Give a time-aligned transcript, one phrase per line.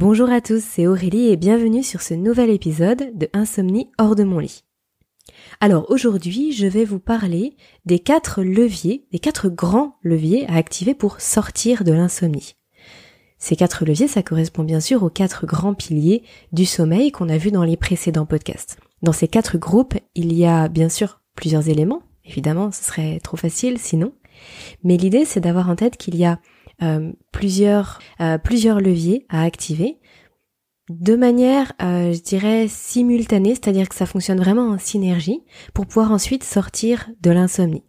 [0.00, 4.22] Bonjour à tous, c'est Aurélie et bienvenue sur ce nouvel épisode de Insomnie hors de
[4.22, 4.62] mon lit.
[5.58, 10.94] Alors aujourd'hui, je vais vous parler des quatre leviers, des quatre grands leviers à activer
[10.94, 12.54] pour sortir de l'insomnie.
[13.38, 16.22] Ces quatre leviers, ça correspond bien sûr aux quatre grands piliers
[16.52, 18.78] du sommeil qu'on a vu dans les précédents podcasts.
[19.02, 23.36] Dans ces quatre groupes, il y a bien sûr plusieurs éléments, évidemment ce serait trop
[23.36, 24.12] facile sinon,
[24.84, 26.38] mais l'idée c'est d'avoir en tête qu'il y a
[26.82, 29.98] euh, plusieurs, euh, plusieurs leviers à activer
[30.90, 35.40] de manière, euh, je dirais, simultanée, c'est-à-dire que ça fonctionne vraiment en synergie
[35.74, 37.84] pour pouvoir ensuite sortir de l'insomnie.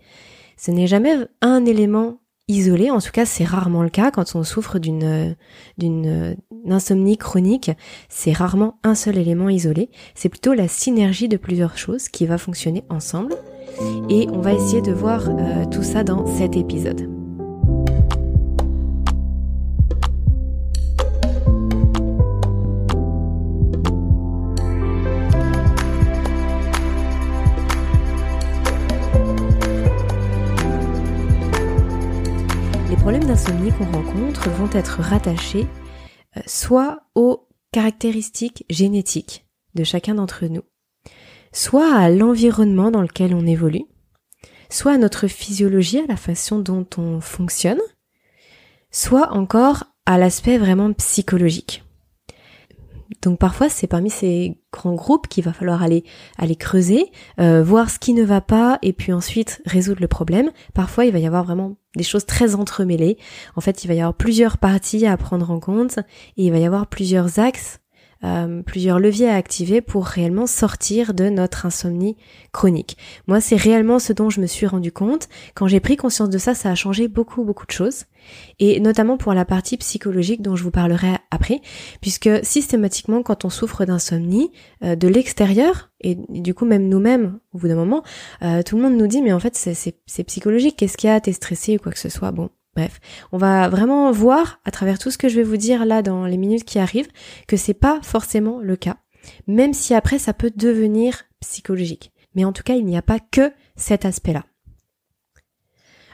[0.58, 4.44] Ce n'est jamais un élément isolé, en tout cas c'est rarement le cas quand on
[4.44, 5.36] souffre d'une
[5.78, 6.36] d'une
[6.68, 7.70] insomnie chronique,
[8.10, 12.40] c'est rarement un seul élément isolé, c'est plutôt la synergie de plusieurs choses qui va
[12.40, 13.36] fonctionner ensemble
[14.10, 15.30] et on va essayer de voir
[15.70, 17.19] tout ça dans cet épisode.
[33.00, 35.68] Problèmes d'insomnie qu'on rencontre vont être rattachés
[36.36, 40.64] euh, soit aux caractéristiques génétiques de chacun d'entre nous,
[41.54, 43.86] soit à l'environnement dans lequel on évolue,
[44.70, 47.80] soit à notre physiologie, à la façon dont on fonctionne,
[48.92, 51.84] soit encore à l'aspect vraiment psychologique.
[53.22, 56.04] Donc parfois c'est parmi ces grands groupes qu'il va falloir aller
[56.38, 60.52] aller creuser, euh, voir ce qui ne va pas et puis ensuite résoudre le problème.
[60.74, 63.18] Parfois il va y avoir vraiment des choses très entremêlées.
[63.56, 66.00] En fait il va y avoir plusieurs parties à prendre en compte
[66.38, 67.80] et il va y avoir plusieurs axes
[68.24, 72.18] euh, plusieurs leviers à activer pour réellement sortir de notre insomnie
[72.52, 72.98] chronique.
[73.28, 75.30] Moi, c'est réellement ce dont je me suis rendu compte.
[75.56, 78.06] Quand j'ai pris conscience de ça, ça a changé beaucoup, beaucoup de choses.
[78.60, 81.62] Et notamment pour la partie psychologique dont je vous parlerai après,
[82.02, 84.52] puisque systématiquement, quand on souffre d'insomnie,
[84.84, 88.04] euh, de l'extérieur, et, du coup même nous-mêmes, au bout d'un moment,
[88.42, 91.22] euh, tout le monde nous dit, mais en fait, c'est psychologique, qu'est-ce qu'il y a,
[91.22, 92.32] t'es stressé ou quoi que ce soit?
[92.32, 93.02] Bon, Bref,
[93.34, 96.26] on va vraiment voir à travers tout ce que je vais vous dire là dans
[96.26, 97.10] les minutes qui arrivent
[97.46, 98.96] que c'est pas forcément le cas.
[99.48, 102.14] Même si après ça peut devenir psychologique.
[102.36, 104.46] Mais en tout cas, il n'y a pas que cet aspect-là.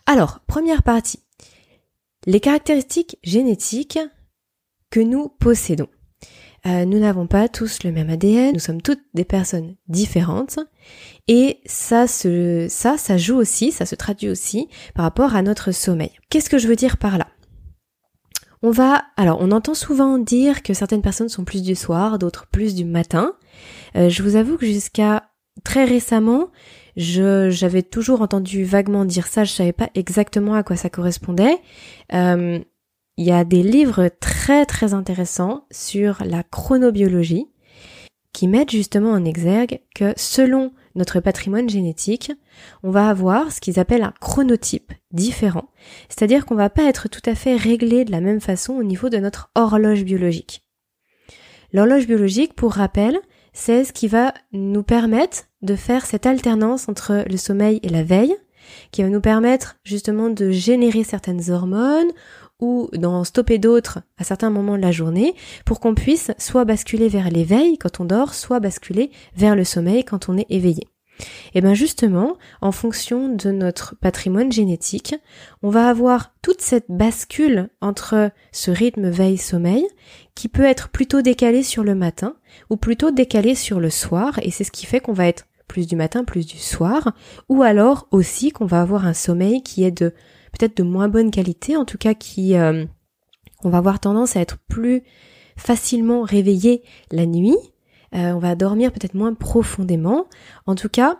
[0.07, 1.19] Alors, première partie.
[2.25, 3.99] Les caractéristiques génétiques
[4.89, 5.89] que nous possédons.
[6.65, 10.57] Euh, nous n'avons pas tous le même ADN, nous sommes toutes des personnes différentes
[11.27, 15.71] et ça se, ça, ça joue aussi, ça se traduit aussi par rapport à notre
[15.71, 16.11] sommeil.
[16.29, 17.27] Qu'est-ce que je veux dire par là?
[18.61, 22.47] On va, alors on entend souvent dire que certaines personnes sont plus du soir, d'autres
[22.47, 23.33] plus du matin.
[23.95, 25.29] Euh, je vous avoue que jusqu'à
[25.63, 26.49] très récemment,
[26.97, 31.57] j'avais toujours entendu vaguement dire ça, je savais pas exactement à quoi ça correspondait.
[32.13, 32.59] Euh,
[33.17, 37.47] il y a des livres très très intéressants sur la chronobiologie
[38.33, 42.31] qui mettent justement en exergue que selon notre patrimoine génétique,
[42.83, 45.69] on va avoir ce qu'ils appellent un chronotype différent,
[46.09, 49.09] c'est-à-dire qu'on va pas être tout à fait réglé de la même façon au niveau
[49.09, 50.65] de notre horloge biologique.
[51.73, 53.19] L'horloge biologique, pour rappel,
[53.53, 58.03] c'est ce qui va nous permettre de faire cette alternance entre le sommeil et la
[58.03, 58.35] veille,
[58.91, 62.11] qui va nous permettre justement de générer certaines hormones
[62.65, 67.07] ou d'en stopper d'autres à certains moments de la journée pour qu'on puisse soit basculer
[67.07, 70.87] vers l'éveil quand on dort, soit basculer vers le sommeil quand on est éveillé.
[71.53, 75.15] Et bien justement, en fonction de notre patrimoine génétique,
[75.63, 79.85] on va avoir toute cette bascule entre ce rythme veille-sommeil
[80.33, 82.35] qui peut être plutôt décalé sur le matin
[82.69, 85.87] ou plutôt décalé sur le soir et c'est ce qui fait qu'on va être plus
[85.87, 87.13] du matin, plus du soir,
[87.49, 90.13] ou alors aussi qu'on va avoir un sommeil qui est de
[90.57, 92.85] peut-être de moins bonne qualité, en tout cas qui euh,
[93.63, 95.03] on va avoir tendance à être plus
[95.57, 97.57] facilement réveillé la nuit.
[98.13, 100.27] Euh, on va dormir peut-être moins profondément.
[100.65, 101.19] En tout cas,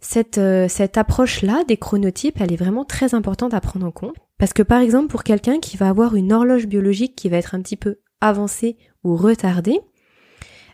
[0.00, 4.16] cette, euh, cette approche-là des chronotypes, elle est vraiment très importante à prendre en compte.
[4.38, 7.54] Parce que par exemple, pour quelqu'un qui va avoir une horloge biologique qui va être
[7.54, 9.80] un petit peu avancée ou retardée,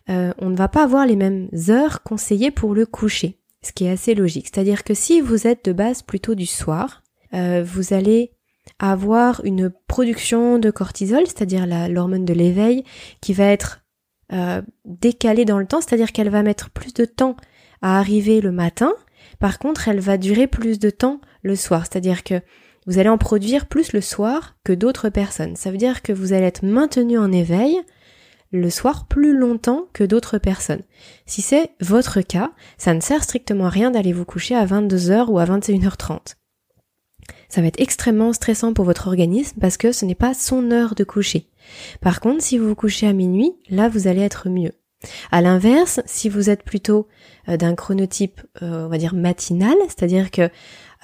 [0.08, 3.90] on ne va pas avoir les mêmes heures conseillées pour le coucher, ce qui est
[3.90, 4.48] assez logique.
[4.52, 7.01] C'est-à-dire que si vous êtes de base plutôt du soir,
[7.34, 8.32] euh, vous allez
[8.78, 12.84] avoir une production de cortisol, c'est-à-dire l'hormone de l'éveil,
[13.20, 13.82] qui va être
[14.32, 17.36] euh, décalée dans le temps, c'est-à-dire qu'elle va mettre plus de temps
[17.80, 18.92] à arriver le matin.
[19.38, 22.40] Par contre, elle va durer plus de temps le soir, c'est-à-dire que
[22.86, 25.56] vous allez en produire plus le soir que d'autres personnes.
[25.56, 27.80] Ça veut dire que vous allez être maintenu en éveil
[28.52, 30.82] le soir plus longtemps que d'autres personnes.
[31.26, 35.26] Si c'est votre cas, ça ne sert strictement à rien d'aller vous coucher à 22h
[35.28, 36.34] ou à 21h30
[37.52, 40.94] ça va être extrêmement stressant pour votre organisme parce que ce n'est pas son heure
[40.94, 41.50] de coucher.
[42.00, 44.72] Par contre, si vous vous couchez à minuit, là, vous allez être mieux.
[45.30, 47.08] À l'inverse, si vous êtes plutôt
[47.50, 50.48] euh, d'un chronotype, euh, on va dire matinal, c'est-à-dire que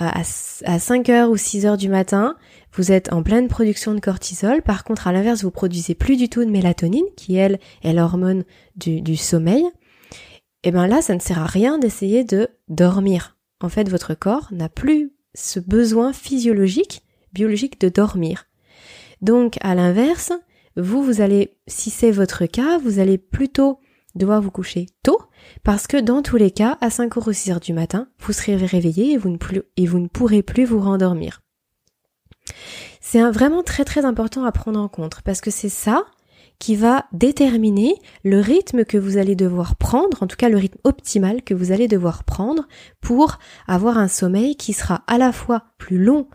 [0.00, 2.37] à 5 heures ou 6 heures du matin,
[2.73, 4.62] vous êtes en pleine production de cortisol.
[4.62, 8.44] Par contre, à l'inverse, vous produisez plus du tout de mélatonine, qui elle est l'hormone
[8.77, 9.65] du, du sommeil.
[10.62, 13.37] Et eh bien là, ça ne sert à rien d'essayer de dormir.
[13.61, 17.02] En fait, votre corps n'a plus ce besoin physiologique,
[17.32, 18.46] biologique de dormir.
[19.23, 20.32] Donc, à l'inverse,
[20.76, 23.79] vous, vous allez, si c'est votre cas, vous allez plutôt
[24.14, 25.20] devoir vous coucher tôt,
[25.62, 28.32] parce que dans tous les cas, à 5 h ou 6 heures du matin, vous
[28.32, 29.38] serez réveillé et vous ne,
[29.76, 31.43] et vous ne pourrez plus vous rendormir.
[33.00, 36.05] C'est vraiment très très important à prendre en compte, parce que c'est ça
[36.58, 37.94] qui va déterminer
[38.25, 41.72] le rythme que vous allez devoir prendre, en tout cas le rythme optimal que vous
[41.72, 42.66] allez devoir prendre
[43.00, 46.28] pour avoir un sommeil qui sera à la fois plus long,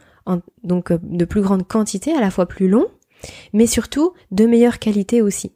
[0.63, 2.87] donc euh, de plus grande quantité, à la fois plus long,
[3.51, 5.51] mais surtout de meilleure qualité aussi.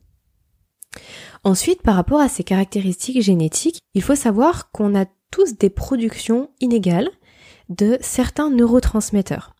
[1.43, 6.49] Ensuite, par rapport à ces caractéristiques génétiques, il faut savoir qu'on a tous des productions
[6.59, 7.09] inégales
[7.69, 9.56] de certains neurotransmetteurs.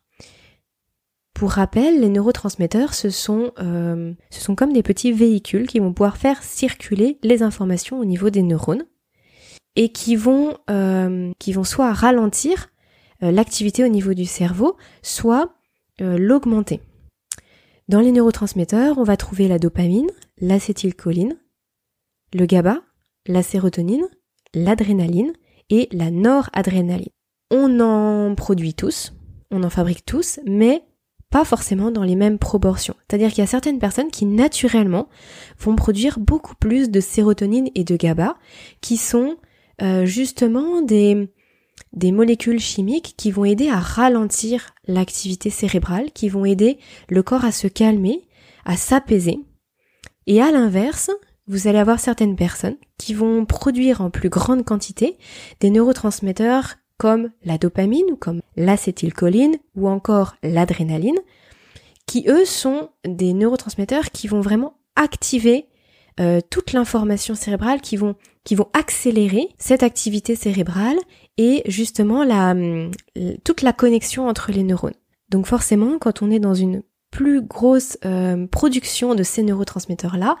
[1.38, 5.92] Pour rappel, les neurotransmetteurs, ce sont, euh, ce sont comme des petits véhicules qui vont
[5.92, 8.84] pouvoir faire circuler les informations au niveau des neurones
[9.76, 12.70] et qui vont, euh, qui vont soit ralentir
[13.22, 15.54] euh, l'activité au niveau du cerveau, soit
[16.00, 16.80] l'augmenter.
[17.88, 20.10] Dans les neurotransmetteurs, on va trouver la dopamine,
[20.40, 21.36] l'acétylcholine,
[22.34, 22.82] le GABA,
[23.26, 24.06] la sérotonine,
[24.54, 25.32] l'adrénaline
[25.70, 27.10] et la noradrénaline.
[27.52, 29.12] On en produit tous,
[29.50, 30.84] on en fabrique tous, mais
[31.30, 32.94] pas forcément dans les mêmes proportions.
[33.08, 35.08] C'est-à-dire qu'il y a certaines personnes qui naturellement
[35.58, 38.36] vont produire beaucoup plus de sérotonine et de GABA,
[38.80, 39.36] qui sont
[39.82, 41.28] euh, justement des,
[41.92, 46.78] des molécules chimiques qui vont aider à ralentir l'activité cérébrale, qui vont aider
[47.08, 48.26] le corps à se calmer,
[48.64, 49.40] à s'apaiser.
[50.26, 51.10] Et à l'inverse,
[51.46, 55.16] vous allez avoir certaines personnes qui vont produire en plus grande quantité
[55.60, 61.18] des neurotransmetteurs comme la dopamine ou comme l'acétylcholine ou encore l'adrénaline,
[62.06, 65.66] qui eux sont des neurotransmetteurs qui vont vraiment activer
[66.20, 70.96] euh, toute l'information cérébrale, qui vont qui vont accélérer cette activité cérébrale
[71.36, 72.54] et justement la
[73.44, 74.94] toute la connexion entre les neurones.
[75.28, 80.36] Donc forcément, quand on est dans une plus grosse euh, production de ces neurotransmetteurs-là,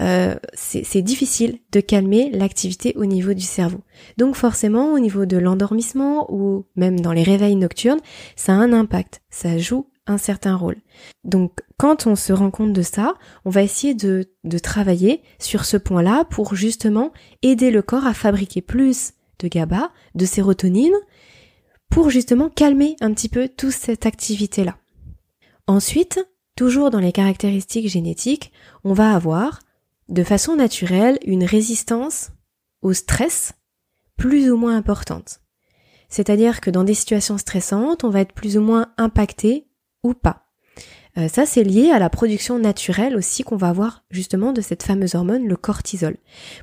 [0.00, 3.80] euh, c'est difficile de calmer l'activité au niveau du cerveau.
[4.16, 8.00] Donc forcément, au niveau de l'endormissement ou même dans les réveils nocturnes,
[8.36, 10.76] ça a un impact, ça joue un certain rôle.
[11.24, 15.64] Donc quand on se rend compte de ça, on va essayer de, de travailler sur
[15.64, 17.12] ce point-là pour justement
[17.42, 20.96] aider le corps à fabriquer plus de GABA, de sérotonine,
[21.90, 24.76] pour justement calmer un petit peu toute cette activité-là.
[25.68, 26.26] Ensuite,
[26.56, 28.52] toujours dans les caractéristiques génétiques,
[28.84, 29.60] on va avoir,
[30.08, 32.30] de façon naturelle, une résistance
[32.80, 33.52] au stress
[34.16, 35.40] plus ou moins importante.
[36.08, 39.68] C'est-à-dire que dans des situations stressantes, on va être plus ou moins impacté
[40.02, 40.46] ou pas.
[41.18, 44.82] Euh, ça, c'est lié à la production naturelle aussi qu'on va avoir justement de cette
[44.82, 46.16] fameuse hormone, le cortisol.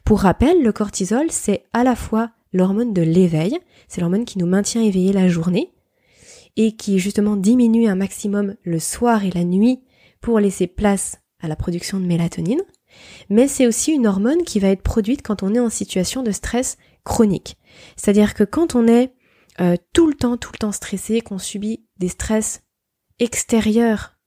[0.04, 4.48] Pour rappel, le cortisol, c'est à la fois l'hormone de l'éveil, c'est l'hormone qui nous
[4.48, 5.75] maintient éveillés la journée,
[6.58, 9.82] et qui justement diminue un maximum le soir et la nuit
[10.22, 12.62] pour laisser place à la production de mélatonine,
[13.30, 16.32] mais c'est aussi une hormone qui va être produite quand on est en situation de
[16.32, 17.58] stress chronique.
[17.96, 19.14] C'est-à-dire que quand on est
[19.60, 22.64] euh, tout le temps, tout le temps stressé, qu'on subit des stress
[23.20, 24.18] extérieurs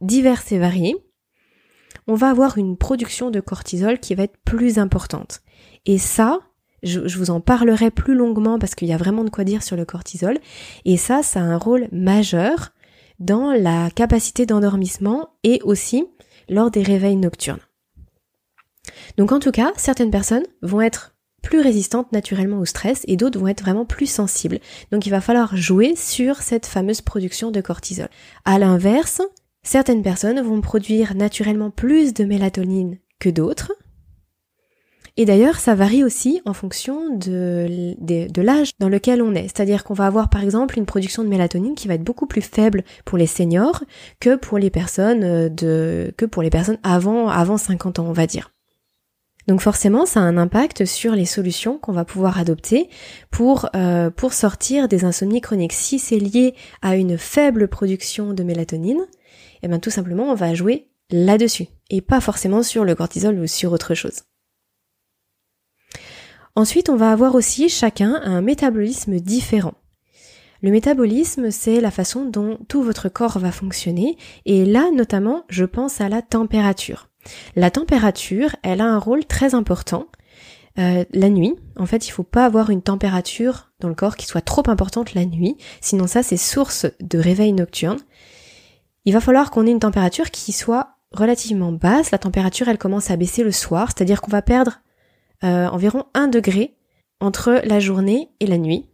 [0.00, 0.96] divers et variés,
[2.06, 5.42] on va avoir une production de cortisol qui va être plus importante.
[5.86, 6.40] Et ça,
[6.84, 9.76] je, vous en parlerai plus longuement parce qu'il y a vraiment de quoi dire sur
[9.76, 10.38] le cortisol.
[10.84, 12.72] Et ça, ça a un rôle majeur
[13.18, 16.06] dans la capacité d'endormissement et aussi
[16.48, 17.60] lors des réveils nocturnes.
[19.16, 23.38] Donc en tout cas, certaines personnes vont être plus résistantes naturellement au stress et d'autres
[23.38, 24.60] vont être vraiment plus sensibles.
[24.90, 28.08] Donc il va falloir jouer sur cette fameuse production de cortisol.
[28.44, 29.20] À l'inverse,
[29.62, 33.72] certaines personnes vont produire naturellement plus de mélatonine que d'autres,
[35.16, 37.94] et d'ailleurs, ça varie aussi en fonction de,
[38.40, 39.44] l'âge dans lequel on est.
[39.44, 42.42] C'est-à-dire qu'on va avoir par exemple une production de mélatonine qui va être beaucoup plus
[42.42, 43.84] faible pour les seniors
[44.18, 48.12] que pour les personnes euh, de que pour les personnes avant avant 50 ans, on
[48.12, 48.50] va dire.
[49.46, 52.88] Donc forcément, ça a un impact sur les solutions qu'on va pouvoir adopter
[53.30, 55.74] pour euh, pour sortir des insomnies chroniques.
[55.74, 59.06] Si c'est lié à une faible production de mélatonine,
[59.62, 63.46] eh bien tout simplement on va jouer là-dessus et pas forcément sur le cortisol ou
[63.46, 64.22] sur autre chose.
[66.56, 69.74] Ensuite, on va avoir aussi chacun un métabolisme différent.
[70.62, 75.64] Le métabolisme, c'est la façon dont tout votre corps va fonctionner, et là notamment, je
[75.64, 77.10] pense à la température.
[77.56, 80.06] La température, elle a un rôle très important.
[80.78, 84.26] Euh, la nuit, en fait, il faut pas avoir une température dans le corps qui
[84.26, 88.00] soit trop importante la nuit, sinon ça c'est source de réveil nocturne.
[89.04, 92.10] Il va falloir qu'on ait une température qui soit relativement basse.
[92.10, 94.80] La température, elle commence à baisser le soir, c'est-à-dire qu'on va perdre
[95.44, 96.74] euh, environ 1 degré
[97.20, 98.86] entre la journée et la nuit.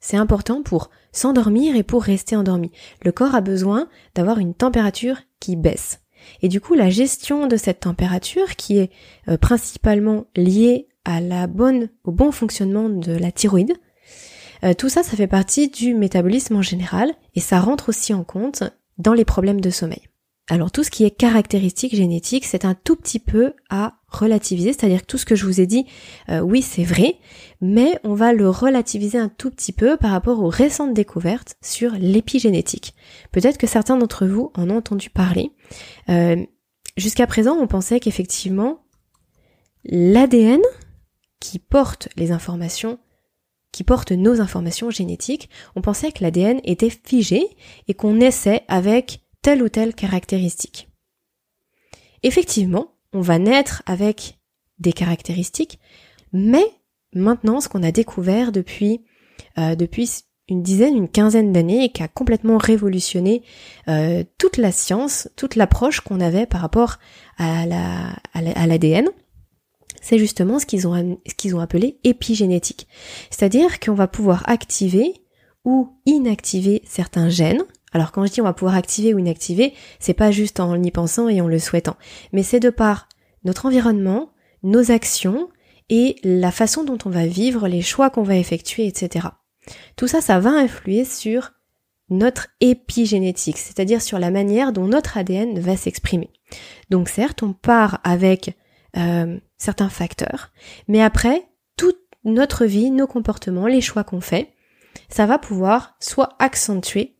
[0.00, 2.72] C'est important pour s'endormir et pour rester endormi.
[3.04, 6.00] Le corps a besoin d'avoir une température qui baisse.
[6.42, 8.90] Et du coup, la gestion de cette température, qui est
[9.28, 13.74] euh, principalement liée à la bonne, au bon fonctionnement de la thyroïde,
[14.64, 18.24] euh, tout ça, ça fait partie du métabolisme en général, et ça rentre aussi en
[18.24, 18.62] compte
[18.98, 20.09] dans les problèmes de sommeil.
[20.50, 25.02] Alors tout ce qui est caractéristique génétique, c'est un tout petit peu à relativiser, c'est-à-dire
[25.02, 25.86] que tout ce que je vous ai dit,
[26.28, 27.18] euh, oui c'est vrai,
[27.60, 31.92] mais on va le relativiser un tout petit peu par rapport aux récentes découvertes sur
[31.92, 32.96] l'épigénétique.
[33.30, 35.52] Peut-être que certains d'entre vous en ont entendu parler.
[36.08, 36.44] Euh,
[36.96, 38.80] jusqu'à présent, on pensait qu'effectivement,
[39.84, 40.62] l'ADN
[41.38, 42.98] qui porte les informations
[43.70, 47.46] qui porte nos informations génétiques, on pensait que l'ADN était figé
[47.86, 50.88] et qu'on naissait avec telle ou telle caractéristique.
[52.22, 54.38] Effectivement, on va naître avec
[54.78, 55.78] des caractéristiques,
[56.32, 56.64] mais
[57.14, 59.04] maintenant, ce qu'on a découvert depuis,
[59.58, 63.42] euh, depuis une dizaine, une quinzaine d'années et qui a complètement révolutionné
[63.88, 66.98] euh, toute la science, toute l'approche qu'on avait par rapport
[67.38, 69.08] à la, à l'ADN,
[70.02, 72.88] c'est justement ce qu'ils ont, ce qu'ils ont appelé épigénétique.
[73.30, 75.14] C'est-à-dire qu'on va pouvoir activer
[75.64, 80.14] ou inactiver certains gènes alors quand je dis on va pouvoir activer ou inactiver, c'est
[80.14, 81.96] pas juste en y pensant et en le souhaitant,
[82.32, 83.08] mais c'est de par
[83.44, 84.30] notre environnement,
[84.62, 85.48] nos actions
[85.88, 89.28] et la façon dont on va vivre, les choix qu'on va effectuer, etc.
[89.96, 91.52] Tout ça, ça va influer sur
[92.10, 96.30] notre épigénétique, c'est-à-dire sur la manière dont notre ADN va s'exprimer.
[96.90, 98.56] Donc certes, on part avec
[98.96, 100.50] euh, certains facteurs,
[100.88, 101.44] mais après,
[101.76, 104.52] toute notre vie, nos comportements, les choix qu'on fait,
[105.08, 107.16] ça va pouvoir soit accentuer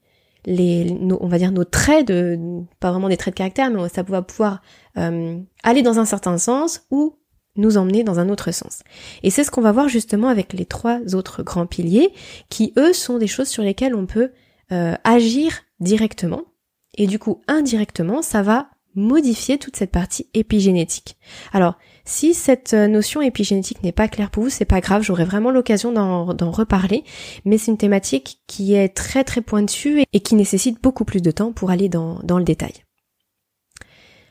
[0.46, 2.38] les, on va dire nos traits de,
[2.80, 4.62] pas vraiment des traits de caractère, mais ça va pouvoir
[4.96, 7.16] euh, aller dans un certain sens ou
[7.56, 8.82] nous emmener dans un autre sens.
[9.22, 12.12] Et c'est ce qu'on va voir justement avec les trois autres grands piliers,
[12.48, 14.30] qui eux sont des choses sur lesquelles on peut
[14.72, 16.42] euh, agir directement.
[16.96, 21.16] Et du coup, indirectement, ça va modifier toute cette partie épigénétique.
[21.52, 25.24] Alors, si cette euh, notion épigénétique n'est pas claire pour vous, c'est pas grave, j'aurai
[25.24, 27.04] vraiment l'occasion d'en reparler,
[27.44, 31.30] mais c'est une thématique qui est très très pointue et qui nécessite beaucoup plus de
[31.30, 32.72] temps pour aller dans, le détail.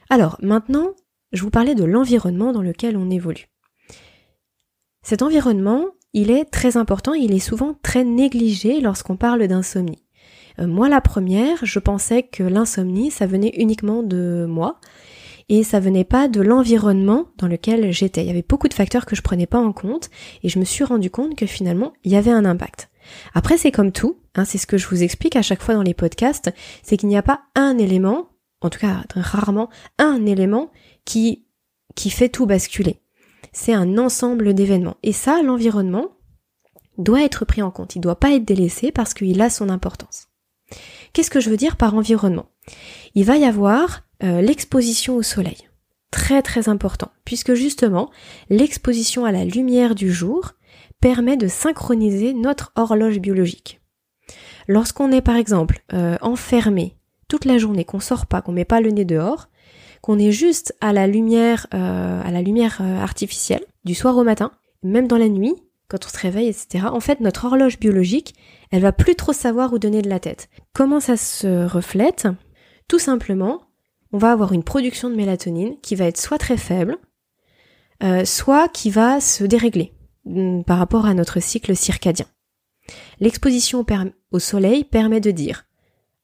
[0.09, 0.89] Alors, maintenant,
[1.31, 3.47] je vous parlais de l'environnement dans lequel on évolue.
[5.03, 10.03] Cet environnement, il est très important, il est souvent très négligé lorsqu'on parle d'insomnie.
[10.59, 14.79] Euh, moi, la première, je pensais que l'insomnie, ça venait uniquement de moi
[15.49, 18.21] et ça venait pas de l'environnement dans lequel j'étais.
[18.21, 20.09] Il y avait beaucoup de facteurs que je prenais pas en compte
[20.43, 22.89] et je me suis rendu compte que finalement, il y avait un impact.
[23.33, 25.81] Après, c'est comme tout, hein, c'est ce que je vous explique à chaque fois dans
[25.81, 26.53] les podcasts,
[26.83, 28.29] c'est qu'il n'y a pas un élément,
[28.61, 30.71] en tout cas rarement, un élément
[31.03, 31.45] qui,
[31.95, 33.01] qui fait tout basculer.
[33.51, 34.97] C'est un ensemble d'événements.
[35.01, 36.11] Et ça, l'environnement
[36.99, 37.95] doit être pris en compte.
[37.95, 40.27] Il doit pas être délaissé parce qu'il a son importance.
[41.13, 42.45] Qu'est-ce que je veux dire par environnement?
[43.15, 45.69] Il va y avoir euh, l'exposition au soleil.
[46.11, 48.09] Très très important, puisque justement,
[48.49, 50.53] l'exposition à la lumière du jour
[50.99, 53.79] permet de synchroniser notre horloge biologique.
[54.67, 56.95] Lorsqu'on est par exemple euh, enfermé
[57.27, 59.49] toute la journée, qu'on sort pas, qu'on met pas le nez dehors,
[60.01, 64.51] qu'on est juste à la lumière, euh, à la lumière artificielle du soir au matin,
[64.83, 65.55] même dans la nuit,
[65.89, 66.85] quand on se réveille, etc.
[66.91, 68.35] En fait, notre horloge biologique,
[68.71, 70.49] elle va plus trop savoir où donner de la tête.
[70.73, 72.27] Comment ça se reflète?
[72.87, 73.61] Tout simplement,
[74.11, 76.97] on va avoir une production de mélatonine qui va être soit très faible,
[78.03, 79.93] euh, soit qui va se dérégler
[80.25, 82.25] mm, par rapport à notre cycle circadien.
[83.19, 83.85] L'exposition
[84.31, 85.65] au soleil permet de dire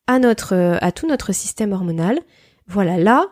[0.07, 2.19] à à tout notre système hormonal,
[2.67, 3.27] voilà là,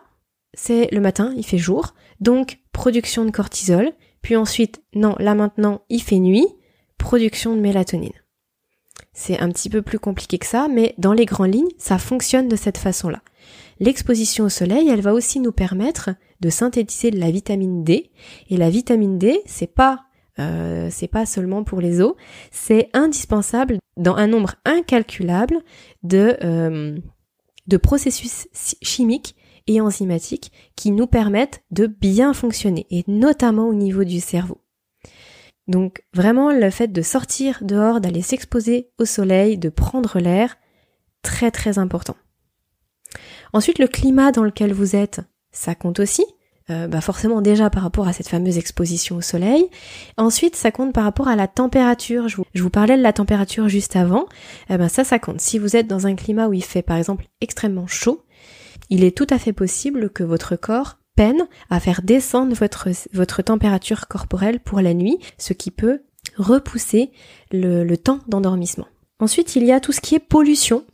[0.54, 3.92] c'est le matin, il fait jour, donc production de cortisol,
[4.22, 6.46] puis ensuite, non, là maintenant, il fait nuit,
[6.98, 8.12] production de mélatonine.
[9.12, 12.48] C'est un petit peu plus compliqué que ça, mais dans les grandes lignes, ça fonctionne
[12.48, 13.22] de cette façon-là.
[13.80, 18.10] L'exposition au soleil, elle va aussi nous permettre de synthétiser de la vitamine D.
[18.50, 20.04] Et la vitamine D, c'est pas
[20.40, 22.14] euh, c'est pas seulement pour les os,
[22.50, 25.58] c'est indispensable dans un nombre incalculable
[26.02, 26.98] de euh,
[27.68, 28.48] de processus
[28.82, 34.58] chimiques et enzymatiques qui nous permettent de bien fonctionner, et notamment au niveau du cerveau.
[35.68, 40.56] Donc vraiment le fait de sortir dehors, d'aller s'exposer au soleil, de prendre l'air,
[41.22, 42.16] très très important.
[43.54, 45.20] Ensuite le climat dans lequel vous êtes,
[45.52, 46.26] ça compte aussi.
[46.70, 49.68] Euh, bah forcément déjà par rapport à cette fameuse exposition au soleil.
[50.16, 52.26] Ensuite, ça compte par rapport à la température.
[52.28, 54.26] Je vous, parlais de la température juste avant.
[54.70, 55.40] Eh ben ça, ça compte.
[55.40, 58.24] Si vous êtes dans un climat où il fait par exemple extrêmement chaud,
[58.90, 63.42] il est tout à fait possible que votre corps peine à faire descendre votre, votre
[63.42, 66.02] température corporelle pour la nuit, ce qui peut
[66.38, 67.12] repousser
[67.52, 68.88] le, le temps d'endormissement.
[69.20, 70.84] Ensuite, il y a tout ce qui est pollution.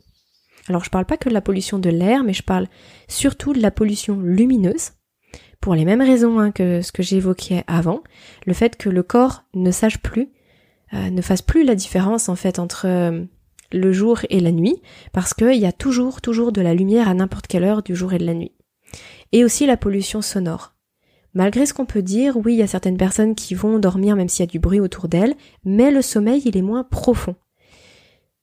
[0.67, 2.67] Alors, je parle pas que de la pollution de l'air, mais je parle
[3.07, 4.91] surtout de la pollution lumineuse
[5.61, 8.01] pour les mêmes raisons hein, que ce que j'évoquais avant,
[8.45, 10.29] le fait que le corps ne sache plus,
[10.93, 13.23] euh, ne fasse plus la différence en fait entre euh,
[13.71, 14.81] le jour et la nuit,
[15.13, 18.11] parce qu'il y a toujours, toujours de la lumière à n'importe quelle heure du jour
[18.13, 18.51] et de la nuit.
[19.31, 20.73] Et aussi la pollution sonore.
[21.33, 24.27] Malgré ce qu'on peut dire, oui, il y a certaines personnes qui vont dormir même
[24.27, 27.35] s'il y a du bruit autour d'elles, mais le sommeil, il est moins profond.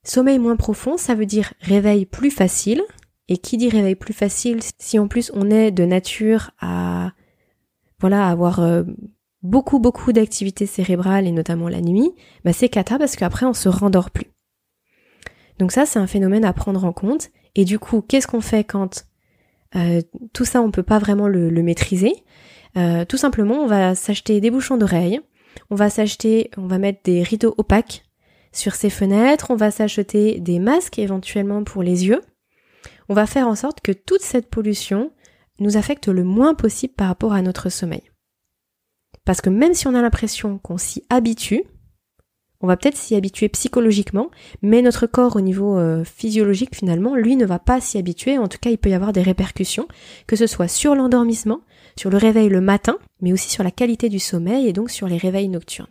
[0.03, 2.81] Sommeil moins profond, ça veut dire réveil plus facile,
[3.27, 7.11] et qui dit réveil plus facile, si en plus on est de nature à
[7.99, 8.83] voilà avoir euh,
[9.43, 12.11] beaucoup beaucoup d'activités cérébrales et notamment la nuit,
[12.43, 14.31] bah c'est cata parce qu'après on se rendort plus.
[15.59, 17.29] Donc ça c'est un phénomène à prendre en compte.
[17.55, 19.05] Et du coup, qu'est-ce qu'on fait quand
[19.75, 20.01] euh,
[20.33, 22.13] tout ça on peut pas vraiment le, maîtriser?
[22.77, 25.19] Euh, Tout simplement, on va s'acheter des bouchons d'oreilles,
[25.69, 28.05] on va s'acheter, on va mettre des rideaux opaques
[28.51, 32.21] sur ses fenêtres, on va s'acheter des masques éventuellement pour les yeux
[33.09, 35.11] on va faire en sorte que toute cette pollution
[35.59, 38.03] nous affecte le moins possible par rapport à notre sommeil.
[39.25, 41.63] Parce que même si on a l'impression qu'on s'y habitue,
[42.61, 44.29] on va peut-être s'y habituer psychologiquement,
[44.61, 48.47] mais notre corps au niveau euh, physiologique finalement, lui ne va pas s'y habituer, en
[48.47, 49.87] tout cas il peut y avoir des répercussions,
[50.27, 51.61] que ce soit sur l'endormissement,
[51.97, 55.07] sur le réveil le matin, mais aussi sur la qualité du sommeil et donc sur
[55.07, 55.87] les réveils nocturnes.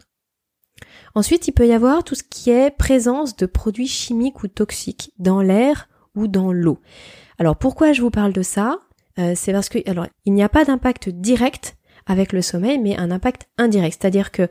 [1.19, 5.11] Ensuite, il peut y avoir tout ce qui est présence de produits chimiques ou toxiques
[5.19, 6.79] dans l'air ou dans l'eau.
[7.39, 8.79] Alors pourquoi je vous parle de ça?
[9.19, 12.97] Euh, C'est parce que alors il n'y a pas d'impact direct avec le sommeil, mais
[12.97, 13.99] un impact indirect.
[14.01, 14.47] C'est-à-dire que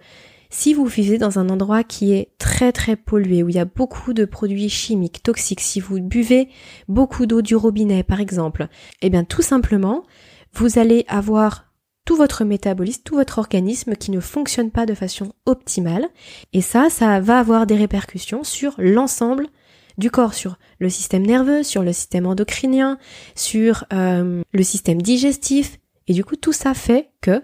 [0.49, 3.65] si vous vivez dans un endroit qui est très très pollué, où il y a
[3.65, 6.49] beaucoup de produits chimiques toxiques, si vous buvez
[6.89, 8.67] beaucoup d'eau du robinet par exemple,
[9.01, 10.03] eh bien tout simplement,
[10.51, 11.66] vous allez avoir
[12.07, 16.07] tout votre métabolisme, tout votre organisme qui ne fonctionne pas de façon optimale.
[16.53, 19.47] Et ça, ça va avoir des répercussions sur l'ensemble
[19.97, 22.97] du corps, sur le système nerveux, sur le système endocrinien,
[23.35, 25.79] sur euh, le système digestif.
[26.07, 27.43] Et du coup, tout ça fait que,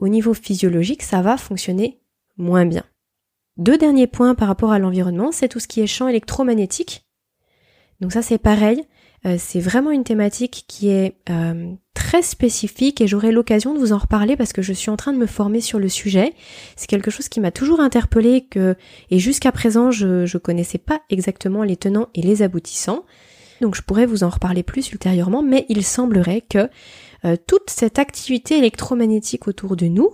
[0.00, 2.00] au niveau physiologique, ça va fonctionner
[2.36, 2.82] moins bien.
[3.56, 7.06] Deux derniers points par rapport à l'environnement, c'est tout ce qui est champ électromagnétique.
[8.00, 8.84] Donc ça, c'est pareil.
[9.26, 13.92] Euh, c'est vraiment une thématique qui est euh, très spécifique et j'aurai l'occasion de vous
[13.92, 16.32] en reparler parce que je suis en train de me former sur le sujet.
[16.76, 18.76] C'est quelque chose qui m'a toujours interpellé que
[19.10, 23.04] et jusqu'à présent je je connaissais pas exactement les tenants et les aboutissants.
[23.60, 26.68] Donc je pourrais vous en reparler plus ultérieurement, mais il semblerait que
[27.24, 30.10] euh, toute cette activité électromagnétique autour de nous,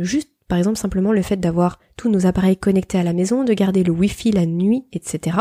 [0.00, 3.52] juste par exemple simplement le fait d'avoir tous nos appareils connectés à la maison, de
[3.52, 5.36] garder le wifi la nuit, etc.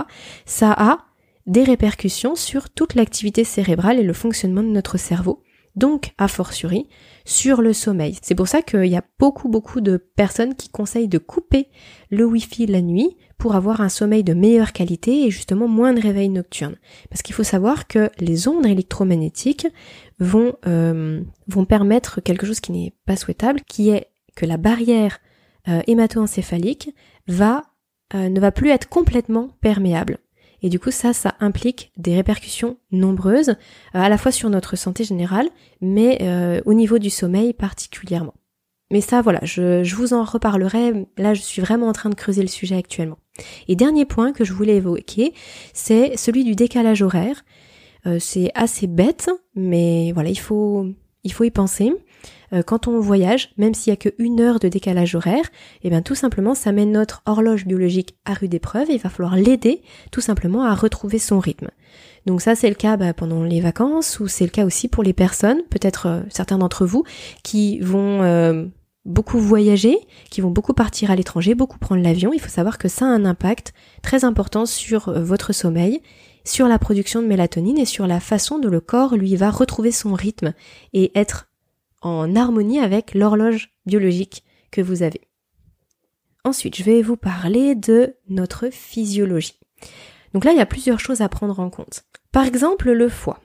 [0.46, 1.07] Ça a
[1.47, 5.43] des répercussions sur toute l'activité cérébrale et le fonctionnement de notre cerveau,
[5.75, 6.88] donc a fortiori
[7.23, 8.17] sur le sommeil.
[8.21, 11.69] C'est pour ça qu'il y a beaucoup beaucoup de personnes qui conseillent de couper
[12.10, 16.01] le Wi-Fi la nuit pour avoir un sommeil de meilleure qualité et justement moins de
[16.01, 16.75] réveil nocturne.
[17.10, 19.67] Parce qu'il faut savoir que les ondes électromagnétiques
[20.19, 25.19] vont, euh, vont permettre quelque chose qui n'est pas souhaitable, qui est que la barrière
[25.67, 26.95] euh, hémato-encéphalique
[27.27, 27.63] va,
[28.15, 30.17] euh, ne va plus être complètement perméable.
[30.62, 33.56] Et du coup, ça, ça implique des répercussions nombreuses, euh,
[33.93, 35.50] à la fois sur notre santé générale,
[35.82, 38.34] mais euh, au niveau du sommeil particulièrement.
[38.89, 41.08] Mais ça, voilà, je, je, vous en reparlerai.
[41.17, 43.17] Là, je suis vraiment en train de creuser le sujet actuellement.
[43.67, 45.34] Et dernier point que je voulais évoquer,
[45.74, 47.43] c'est celui du décalage horaire.
[48.06, 50.88] Euh, c'est assez bête, mais voilà, il faut,
[51.24, 51.93] il faut y penser.
[52.53, 55.89] Euh, quand on voyage, même s'il y a qu'une heure de décalage horaire, et eh
[55.89, 59.36] bien tout simplement ça met notre horloge biologique à rude épreuve et il va falloir
[59.36, 59.81] l'aider
[60.12, 61.69] tout simplement à retrouver son rythme.
[62.25, 65.03] Donc ça c'est le cas bah, pendant les vacances ou c'est le cas aussi pour
[65.03, 67.03] les personnes, peut-être euh, certains d'entre vous,
[67.43, 68.65] qui vont euh,
[69.05, 69.97] beaucoup voyager,
[70.29, 72.31] qui vont beaucoup partir à l'étranger, beaucoup prendre l'avion.
[72.33, 76.01] Il faut savoir que ça a un impact très important sur votre sommeil
[76.47, 79.91] sur la production de mélatonine et sur la façon dont le corps lui va retrouver
[79.91, 80.53] son rythme
[80.93, 81.47] et être
[82.01, 85.21] en harmonie avec l'horloge biologique que vous avez.
[86.43, 89.60] Ensuite, je vais vous parler de notre physiologie.
[90.33, 92.03] Donc là, il y a plusieurs choses à prendre en compte.
[92.31, 93.41] Par exemple, le foie.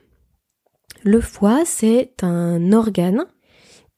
[1.03, 3.25] Le foie, c'est un organe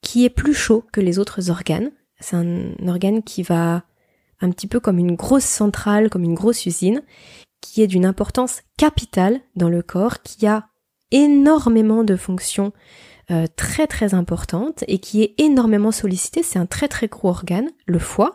[0.02, 1.92] qui est plus chaud que les autres organes.
[2.20, 3.84] C'est un organe qui va
[4.42, 7.02] un petit peu comme une grosse centrale, comme une grosse usine,
[7.62, 10.68] qui est d'une importance capitale dans le corps, qui a
[11.12, 12.74] énormément de fonctions
[13.32, 16.44] euh, très très importantes et qui est énormément sollicité.
[16.44, 18.34] C'est un très très gros organe, le foie.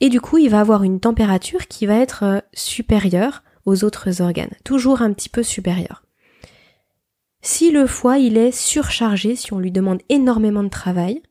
[0.00, 4.22] Et du coup, il va avoir une température qui va être euh, supérieure aux autres
[4.22, 6.04] organes, toujours un petit peu supérieure.
[7.42, 11.22] Si le foie il est surchargé, si on lui demande énormément de travail,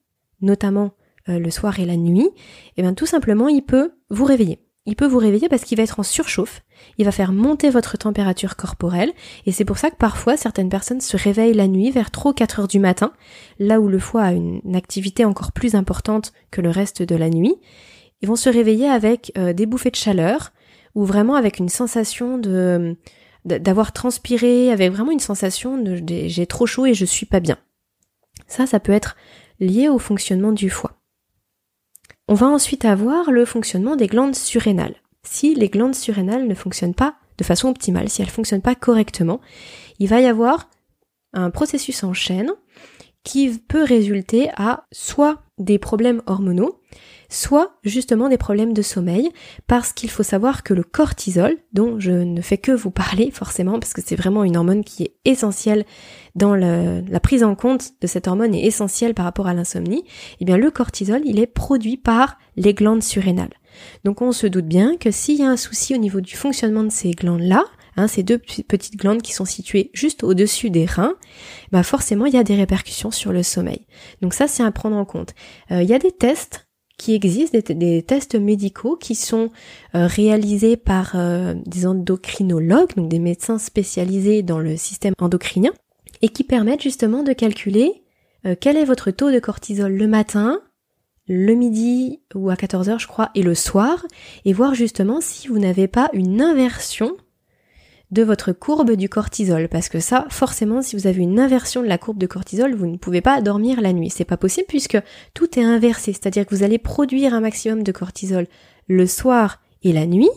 [0.41, 0.91] notamment
[1.29, 2.31] euh, le soir et la nuit, et
[2.77, 4.59] eh bien tout simplement il peut vous réveiller.
[4.87, 6.61] Il peut vous réveiller parce qu'il va être en surchauffe,
[6.97, 9.11] il va faire monter votre température corporelle,
[9.45, 12.61] et c'est pour ça que parfois certaines personnes se réveillent la nuit vers trop 4
[12.61, 13.11] heures du matin,
[13.59, 17.29] là où le foie a une, activité encore plus importante que le reste de la
[17.29, 17.55] nuit.
[18.21, 20.53] Ils vont se réveiller avec euh, des bouffées de chaleur,
[20.95, 22.95] ou vraiment avec une sensation de
[23.45, 27.57] d'avoir transpiré, avec vraiment une sensation de j'ai trop chaud et je suis pas bien.
[28.47, 29.15] Ça, ça peut être
[29.61, 30.96] lié au fonctionnement du foie.
[32.29, 34.95] On va ensuite avoir le fonctionnement des glandes surrénales.
[35.23, 38.75] Si les glandes surrénales ne fonctionnent pas de façon optimale, si elles ne fonctionnent pas
[38.75, 39.39] correctement,
[39.99, 40.69] il va y avoir
[41.33, 42.51] un processus en chaîne
[43.23, 46.81] qui peut résulter à soit des problèmes hormonaux,
[47.29, 49.29] soit justement des problèmes de sommeil,
[49.67, 53.79] parce qu'il faut savoir que le cortisol, dont je ne fais que vous parler forcément,
[53.79, 55.85] parce que c'est vraiment une hormone qui est essentielle
[56.35, 60.03] dans la prise en compte de cette hormone est essentielle par rapport à l'insomnie,
[60.39, 63.53] eh bien le cortisol, il est produit par les glandes surrénales.
[64.03, 66.83] Donc on se doute bien que s'il y a un souci au niveau du fonctionnement
[66.83, 67.63] de ces glandes-là,
[67.95, 71.15] hein, ces deux petites glandes qui sont situées juste au-dessus des reins,
[71.71, 73.85] bah forcément il y a des répercussions sur le sommeil.
[74.21, 75.33] Donc ça c'est à prendre en compte.
[75.71, 76.66] Euh, il y a des tests
[76.97, 79.51] qui existent, des, tests médicaux qui sont
[79.95, 85.73] euh, réalisés par euh, des endocrinologues, donc des médecins spécialisés dans le système endocrinien,
[86.21, 88.03] et qui permettent justement de calculer
[88.61, 90.61] quel est votre taux de cortisol le matin,
[91.27, 94.05] le midi ou à 14h je crois, et le soir,
[94.45, 97.17] et voir justement si vous n'avez pas une inversion
[98.11, 99.67] de votre courbe du cortisol.
[99.67, 102.87] Parce que ça forcément si vous avez une inversion de la courbe de cortisol vous
[102.87, 104.09] ne pouvez pas dormir la nuit.
[104.09, 104.97] C'est pas possible puisque
[105.33, 106.13] tout est inversé.
[106.13, 108.47] C'est-à-dire que vous allez produire un maximum de cortisol
[108.87, 110.29] le soir et la nuit.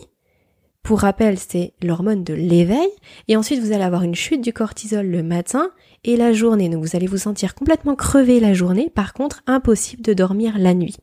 [0.83, 2.89] Pour rappel c'est l'hormone de l'éveil.
[3.27, 5.71] Et ensuite vous allez avoir une chute du cortisol le matin
[6.03, 6.69] et la journée.
[6.69, 8.89] Donc vous allez vous sentir complètement crevé la journée.
[8.89, 10.97] Par contre impossible de dormir la nuit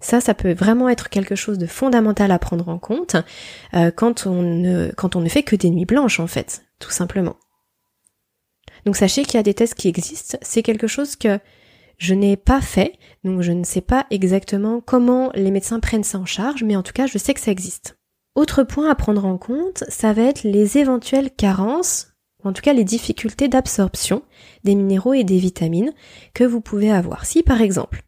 [0.00, 3.16] ça, ça peut vraiment être quelque chose de fondamental à prendre en compte
[3.74, 6.90] euh, quand, on ne, quand on ne fait que des nuits blanches, en fait, tout
[6.90, 7.36] simplement.
[8.86, 10.38] Donc sachez qu'il y a des tests qui existent.
[10.42, 11.38] C'est quelque chose que
[11.98, 16.18] je n'ai pas fait, donc je ne sais pas exactement comment les médecins prennent ça
[16.18, 17.98] en charge, mais en tout cas, je sais que ça existe.
[18.34, 22.62] Autre point à prendre en compte, ça va être les éventuelles carences, ou en tout
[22.62, 24.22] cas les difficultés d'absorption
[24.64, 25.92] des minéraux et des vitamines
[26.32, 27.26] que vous pouvez avoir.
[27.26, 28.02] Si par exemple,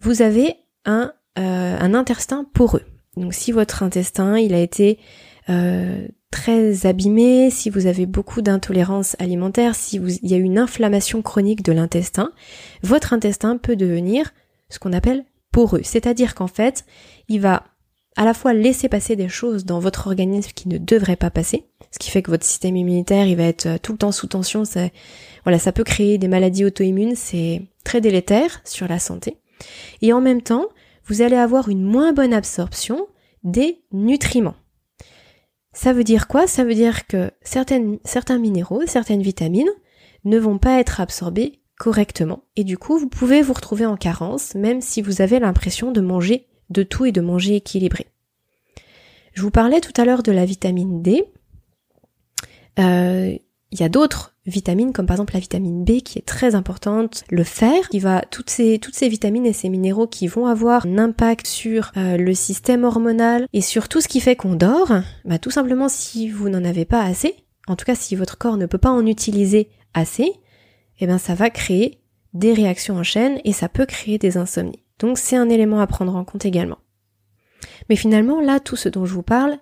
[0.00, 2.82] vous avez un un intestin poreux.
[3.16, 4.98] Donc si votre intestin il a été
[5.48, 11.22] euh, très abîmé, si vous avez beaucoup d'intolérance alimentaire, si il y a une inflammation
[11.22, 12.32] chronique de l'intestin,
[12.82, 14.32] votre intestin peut devenir
[14.68, 15.80] ce qu'on appelle poreux.
[15.82, 16.84] C'est-à-dire qu'en fait,
[17.28, 17.64] il va
[18.16, 21.64] à la fois laisser passer des choses dans votre organisme qui ne devraient pas passer,
[21.92, 24.26] ce qui fait que votre système immunitaire il va être euh, tout le temps sous
[24.26, 24.64] tension,
[25.44, 29.38] voilà, ça peut créer des maladies auto-immunes, c'est très délétère sur la santé.
[30.02, 30.66] Et en même temps,
[31.08, 33.06] vous allez avoir une moins bonne absorption
[33.42, 34.56] des nutriments.
[35.72, 36.46] Ça veut dire quoi?
[36.46, 39.70] Ça veut dire que certains minéraux, certaines vitamines
[40.24, 42.44] ne vont pas être absorbés correctement.
[42.56, 46.00] Et du coup, vous pouvez vous retrouver en carence, même si vous avez l'impression de
[46.00, 48.06] manger de tout et de manger équilibré.
[49.32, 51.24] Je vous parlais tout à l'heure de la vitamine D.
[52.78, 53.36] Euh,
[53.70, 57.24] il y a d'autres vitamines comme par exemple la vitamine B qui est très importante,
[57.30, 61.46] le fer qui va toutes ces vitamines et ces minéraux qui vont avoir un impact
[61.46, 64.92] sur euh, le système hormonal et sur tout ce qui fait qu'on dort,
[65.24, 67.34] bah tout simplement si vous n'en avez pas assez,
[67.66, 70.32] en tout cas si votre corps ne peut pas en utiliser assez,
[71.00, 72.00] eh ben ça va créer
[72.34, 74.82] des réactions en chaîne et ça peut créer des insomnies.
[74.98, 76.78] Donc c'est un élément à prendre en compte également.
[77.88, 79.58] Mais finalement là tout ce dont je vous parle,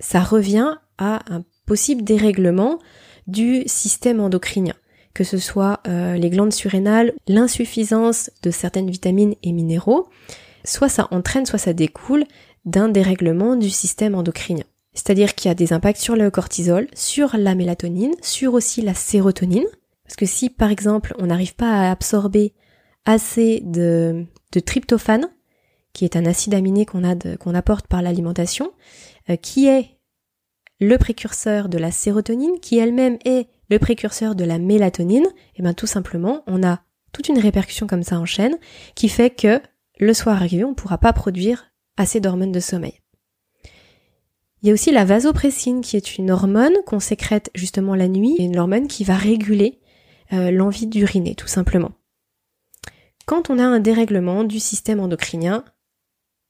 [0.00, 2.78] ça revient à un possible dérèglement
[3.26, 4.74] du système endocrinien,
[5.14, 10.08] que ce soit euh, les glandes surrénales, l'insuffisance de certaines vitamines et minéraux,
[10.64, 12.24] soit ça entraîne, soit ça découle
[12.64, 14.64] d'un dérèglement du système endocrinien.
[14.94, 18.94] C'est-à-dire qu'il y a des impacts sur le cortisol, sur la mélatonine, sur aussi la
[18.94, 19.66] sérotonine.
[20.04, 22.54] Parce que si par exemple on n'arrive pas à absorber
[23.04, 24.24] assez de,
[24.64, 25.28] tryptophane,
[25.92, 28.72] qui est un acide aminé qu'on apporte par l'alimentation,
[29.30, 29.93] euh, qui est
[30.80, 35.74] le précurseur de la sérotonine, qui elle-même est le précurseur de la mélatonine, et bien
[35.74, 36.80] tout simplement, on a
[37.12, 38.58] toute une répercussion comme ça en chaîne,
[38.94, 39.60] qui fait que
[39.98, 43.00] le soir arrivé, on ne pourra pas produire assez d'hormones de sommeil.
[44.62, 48.34] Il y a aussi la vasopressine qui est une hormone qu'on sécrète justement la nuit
[48.38, 49.78] et une hormone qui va réguler
[50.32, 51.92] euh, l'envie d'uriner tout simplement.
[53.26, 55.64] Quand on a un dérèglement du système endocrinien,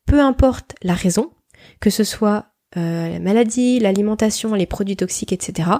[0.07, 1.33] peu importe la raison,
[1.81, 5.71] que ce soit euh, la maladie, l'alimentation, les produits toxiques, etc.,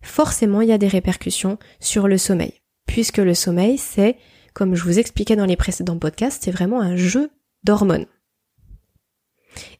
[0.00, 2.54] forcément il y a des répercussions sur le sommeil.
[2.86, 4.16] Puisque le sommeil, c'est,
[4.54, 7.30] comme je vous expliquais dans les précédents podcasts, c'est vraiment un jeu
[7.64, 8.06] d'hormones.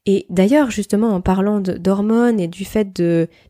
[0.06, 3.00] Et d'ailleurs, justement, en parlant d'hormones et du fait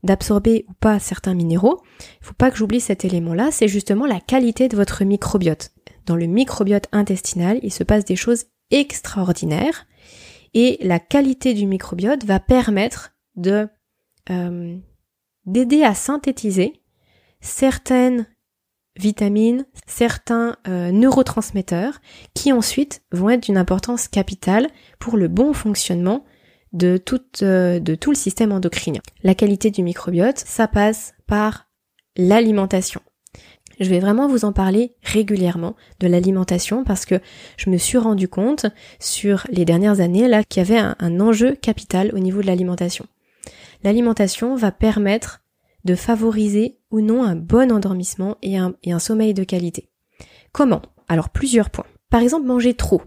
[0.02, 1.80] d'absorber ou pas certains minéraux,
[2.20, 5.70] il faut pas que j'oublie cet élément-là, c'est justement la qualité de votre microbiote.
[6.06, 9.86] Dans le microbiote intestinal, il se passe des choses extraordinaires
[10.54, 13.68] et la qualité du microbiote va permettre de
[14.30, 14.76] euh,
[15.46, 16.82] d'aider à synthétiser
[17.40, 18.26] certaines
[18.98, 22.00] vitamines, certains euh, neurotransmetteurs
[22.34, 26.24] qui ensuite vont être d'une importance capitale pour le bon fonctionnement
[26.72, 29.00] de tout, euh, de tout le système endocrinien.
[29.22, 31.68] La qualité du microbiote, ça passe par
[32.16, 33.00] l'alimentation.
[33.80, 37.20] Je vais vraiment vous en parler régulièrement de l'alimentation parce que
[37.56, 38.66] je me suis rendu compte
[38.98, 43.06] sur les dernières années là qu'il y avait un, enjeu capital au niveau de l'alimentation.
[43.84, 45.42] L'alimentation va permettre
[45.84, 49.90] de favoriser ou non un bon endormissement et un sommeil de qualité.
[50.52, 50.82] Comment?
[51.06, 51.86] Alors plusieurs points.
[52.10, 53.02] Par exemple, manger trop.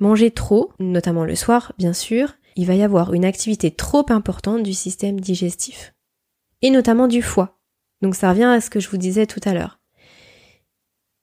[0.00, 4.62] Manger trop, notamment le soir, bien sûr, il va y avoir une activité trop importante
[4.62, 5.94] du système digestif.
[6.62, 7.58] Et notamment du foie.
[8.02, 9.80] Donc ça revient à ce que je vous disais tout à l'heure.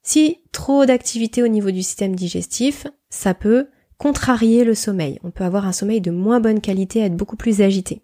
[0.03, 5.19] Si trop d'activité au niveau du système digestif, ça peut contrarier le sommeil.
[5.23, 8.01] On peut avoir un sommeil de moins bonne qualité, être beaucoup plus agité.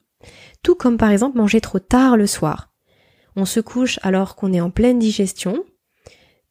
[0.61, 2.71] Tout comme par exemple manger trop tard le soir.
[3.35, 5.63] On se couche alors qu'on est en pleine digestion.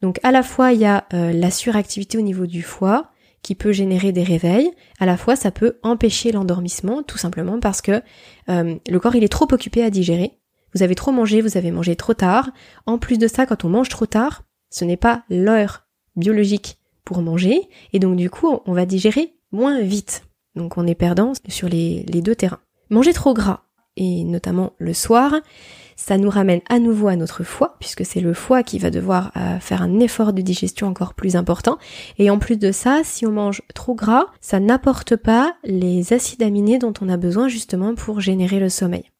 [0.03, 3.55] Donc à la fois il y a euh, la suractivité au niveau du foie qui
[3.55, 8.03] peut générer des réveils, à la fois ça peut empêcher l'endormissement tout simplement parce que
[8.49, 10.41] euh, le corps il est trop occupé à digérer.
[10.75, 12.51] Vous avez trop mangé, vous avez mangé trop tard.
[12.85, 14.43] En plus de ça, quand on mange trop tard,
[14.77, 15.87] ce n'est pas l'heure
[16.17, 20.25] biologique pour manger et donc du coup on va digérer moins vite.
[20.55, 22.61] Donc on est perdant sur les deux terrains.
[22.91, 25.35] Manger trop gras, et notamment le soir,
[25.97, 29.33] ça nous ramène à nouveau à notre foie, puisque c'est le foie qui va devoir
[29.37, 31.79] euh, faire un effort de digestion encore plus important.
[32.19, 36.43] Et en plus de ça, si on mange trop gras, ça n'apporte pas les acides
[36.43, 39.11] aminés dont on a besoin justement pour générer le sommeil.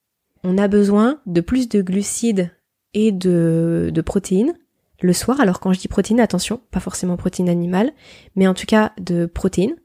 [0.45, 2.51] On a besoin de plus de glucides
[2.93, 4.55] et de, de protéines
[5.01, 5.41] le soir.
[5.41, 7.93] Alors quand je dis protéines, attention, pas forcément protéines animales,
[8.35, 9.77] mais en tout cas de protéines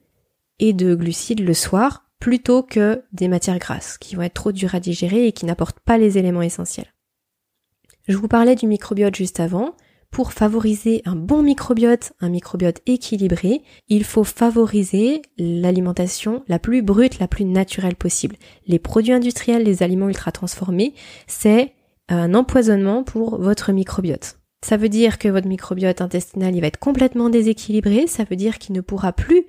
[0.60, 4.76] et de glucides le soir plutôt que des matières grasses qui vont être trop dures
[4.76, 6.94] à digérer et qui n'apportent pas les éléments essentiels.
[8.08, 9.76] Je vous parlais du microbiote juste avant.
[10.12, 17.20] Pour favoriser un bon microbiote, un microbiote équilibré, il faut favoriser l'alimentation la plus brute,
[17.20, 18.36] la plus naturelle possible.
[18.68, 20.94] Les produits industriels, les aliments ultra transformés,
[21.28, 21.74] c'est
[22.10, 24.41] un empoisonnement pour votre microbiote.
[24.64, 28.60] Ça veut dire que votre microbiote intestinal il va être complètement déséquilibré, ça veut dire
[28.60, 29.46] qu'il ne pourra plus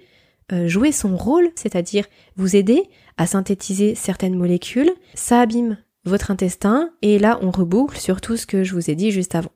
[0.53, 2.83] euh, jouer son rôle, c'est-à-dire vous aider
[3.16, 8.46] à synthétiser certaines molécules, ça abîme votre intestin et là on reboucle sur tout ce
[8.46, 9.53] que je vous ai dit juste avant.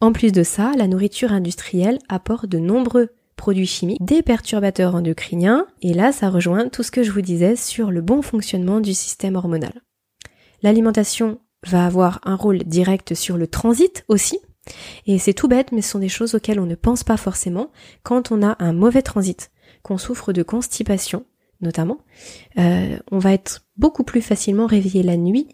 [0.00, 5.66] En plus de ça, la nourriture industrielle apporte de nombreux produits chimiques, des perturbateurs endocriniens,
[5.80, 8.94] et là ça rejoint tout ce que je vous disais sur le bon fonctionnement du
[8.94, 9.72] système hormonal.
[10.62, 14.38] L'alimentation va avoir un rôle direct sur le transit aussi,
[15.06, 17.70] et c'est tout bête, mais ce sont des choses auxquelles on ne pense pas forcément
[18.02, 19.50] quand on a un mauvais transit
[19.82, 21.24] qu'on souffre de constipation
[21.60, 21.98] notamment,
[22.58, 25.48] euh, on va être beaucoup plus facilement réveillé la nuit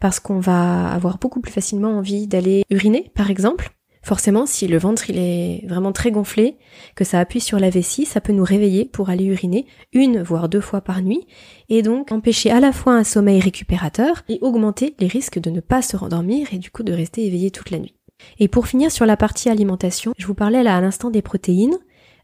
[0.00, 3.70] parce qu'on va avoir beaucoup plus facilement envie d'aller uriner par exemple.
[4.04, 6.58] Forcément, si le ventre il est vraiment très gonflé,
[6.94, 10.50] que ça appuie sur la vessie, ça peut nous réveiller pour aller uriner une voire
[10.50, 11.26] deux fois par nuit
[11.70, 15.60] et donc empêcher à la fois un sommeil récupérateur et augmenter les risques de ne
[15.60, 17.94] pas se rendormir et du coup de rester éveillé toute la nuit.
[18.38, 21.78] Et pour finir sur la partie alimentation, je vous parlais là à l'instant des protéines.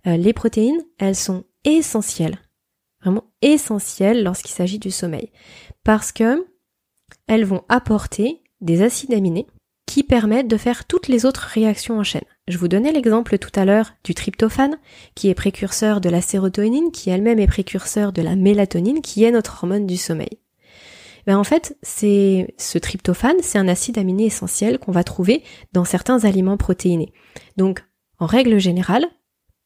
[0.06, 2.38] Euh, les protéines, elles sont essentielles,
[3.00, 5.32] vraiment essentielles lorsqu'il s'agit du sommeil,
[5.82, 6.46] parce que
[7.26, 9.46] elles vont apporter des acides aminés
[9.90, 12.22] qui permettent de faire toutes les autres réactions en chaîne.
[12.46, 14.78] Je vous donnais l'exemple tout à l'heure du tryptophane,
[15.16, 19.32] qui est précurseur de la sérotonine, qui elle-même est précurseur de la mélatonine, qui est
[19.32, 20.38] notre hormone du sommeil.
[21.26, 25.84] Ben en fait, c'est ce tryptophane, c'est un acide aminé essentiel qu'on va trouver dans
[25.84, 27.12] certains aliments protéinés.
[27.56, 27.82] Donc,
[28.20, 29.06] en règle générale,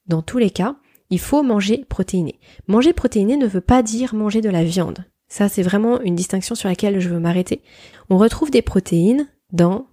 [0.07, 0.77] dans tous les cas,
[1.11, 2.41] il faut manger protéiné.
[2.67, 5.05] Manger protéiné ne veut pas dire manger de la viande.
[5.29, 7.61] Ça, c'est vraiment une distinction sur laquelle je veux m'arrêter.
[8.09, 9.87] On retrouve des protéines dans,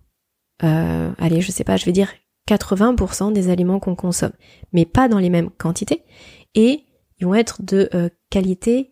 [0.63, 2.12] euh, allez, je sais pas, je vais dire
[2.50, 4.34] 80% des aliments qu'on consomme,
[4.74, 6.04] mais pas dans les mêmes quantités,
[6.56, 6.84] et
[7.19, 8.91] ils vont être de euh, qualité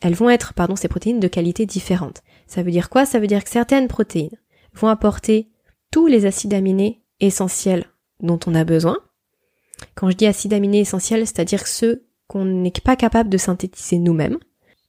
[0.00, 2.22] elles vont être, pardon, ces protéines de qualité différente.
[2.46, 3.06] Ça veut dire quoi?
[3.06, 4.38] Ça veut dire que certaines protéines
[4.74, 5.50] vont apporter
[5.90, 7.86] tous les acides aminés essentiels
[8.20, 8.98] dont on a besoin.
[9.94, 14.38] Quand je dis acides aminés essentiels, c'est-à-dire ceux qu'on n'est pas capable de synthétiser nous-mêmes.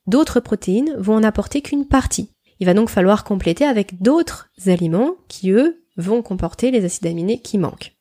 [0.06, 2.30] D'autres protéines vont en apporter qu'une partie.
[2.60, 7.40] Il va donc falloir compléter avec d'autres aliments qui, eux, vont comporter les acides aminés
[7.40, 7.96] qui manquent.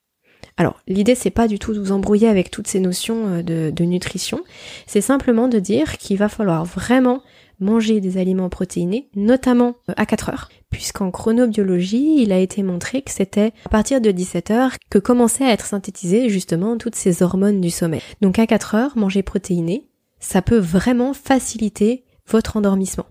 [0.57, 3.83] Alors, l'idée, c'est pas du tout de vous embrouiller avec toutes ces notions euh, de,
[3.83, 4.43] nutrition,
[4.87, 7.21] c'est simplement de dire qu'il va falloir vraiment
[7.59, 13.01] manger des aliments protéinés, notamment euh, à 4 heures, puisqu'en chronobiologie, il a été montré
[13.01, 17.21] que c'était à partir de 17 heures que commençaient à être synthétisées justement toutes ces
[17.21, 18.01] hormones du sommeil.
[18.21, 23.05] Donc à 4 heures, manger protéiné, ça peut vraiment faciliter votre endormissement.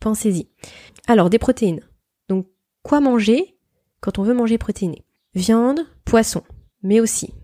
[0.00, 0.48] Pensez-y.
[1.06, 1.80] Alors, des protéines.
[2.28, 2.46] Donc,
[2.82, 3.57] quoi manger
[4.00, 6.42] quand on veut manger protéiné Viande, poisson,
[6.82, 7.34] mais aussi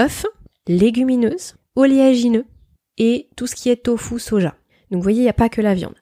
[0.00, 0.26] œufs,
[0.68, 2.44] légumineuses, oléagineux
[2.98, 4.54] et tout ce qui est tofu, soja.
[4.90, 5.96] Donc vous voyez, il n'y a pas que la viande.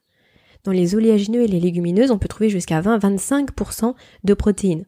[0.65, 4.87] Dans les oléagineux et les légumineuses, on peut trouver jusqu'à 20-25% de protéines,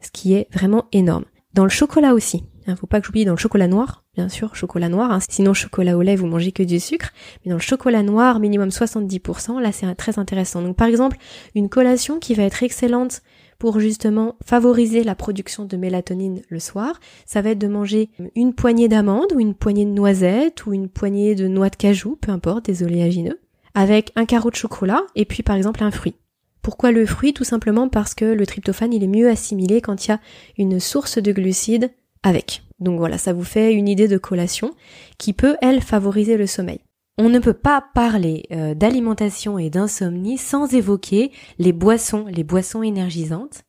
[0.00, 1.24] ce qui est vraiment énorme.
[1.54, 4.04] Dans le chocolat aussi, il hein, ne faut pas que j'oublie dans le chocolat noir,
[4.14, 5.20] bien sûr, chocolat noir, hein.
[5.30, 7.12] sinon chocolat au lait, vous mangez que du sucre,
[7.44, 10.62] mais dans le chocolat noir, minimum 70%, là c'est très intéressant.
[10.62, 11.16] Donc par exemple,
[11.54, 13.22] une collation qui va être excellente
[13.58, 18.54] pour justement favoriser la production de mélatonine le soir, ça va être de manger une
[18.54, 22.32] poignée d'amandes ou une poignée de noisettes ou une poignée de noix de cajou, peu
[22.32, 23.40] importe, des oléagineux,
[23.74, 26.14] avec un carreau de chocolat et puis par exemple un fruit.
[26.62, 27.32] Pourquoi le fruit?
[27.32, 30.20] Tout simplement parce que le tryptophane il est mieux assimilé quand il y a
[30.58, 31.90] une source de glucides
[32.22, 32.62] avec.
[32.80, 34.72] Donc voilà, ça vous fait une idée de collation
[35.16, 36.80] qui peut, elle, favoriser le sommeil.
[37.18, 42.82] On ne peut pas parler euh, d'alimentation et d'insomnie sans évoquer les boissons, les boissons
[42.82, 43.62] énergisantes,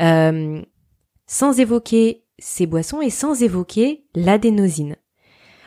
[0.00, 0.62] euh,
[1.26, 4.96] sans évoquer ces boissons et sans évoquer l'adénosine.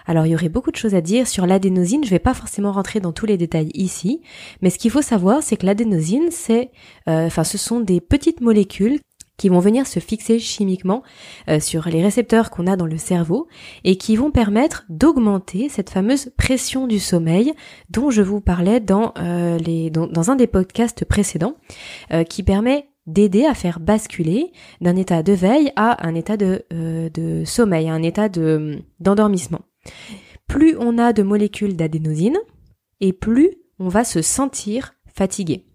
[0.08, 2.34] Alors il y aurait beaucoup de choses à dire sur l'adénosine, je ne vais pas
[2.34, 4.22] forcément rentrer dans tous les détails ici,
[4.62, 6.72] mais ce qu'il faut savoir c'est que l'adénosine c'est
[7.08, 9.00] euh, enfin ce sont des petites molécules
[9.42, 11.02] qui vont venir se fixer chimiquement
[11.50, 13.48] euh, sur les récepteurs qu'on a dans le cerveau
[13.84, 17.52] et qui vont permettre d'augmenter cette fameuse pression du sommeil
[17.90, 21.56] dont je vous parlais dans, euh, les, dans, un des podcasts précédents,
[22.14, 26.64] euh, qui permet d'aider à faire basculer d'un état de veille à un état de,
[26.70, 29.62] de sommeil, à un état de, d'endormissement.
[30.46, 32.38] Plus on a de molécules d'adénosine,
[33.00, 33.50] et plus
[33.80, 35.66] on va se sentir fatigué.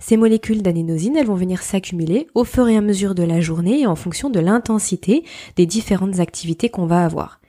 [0.00, 3.80] Ces molécules d'adénosine, elles vont venir s'accumuler au fur et à mesure de la journée
[3.80, 5.24] et en fonction de l'intensité
[5.56, 7.40] des différentes activités qu'on va avoir.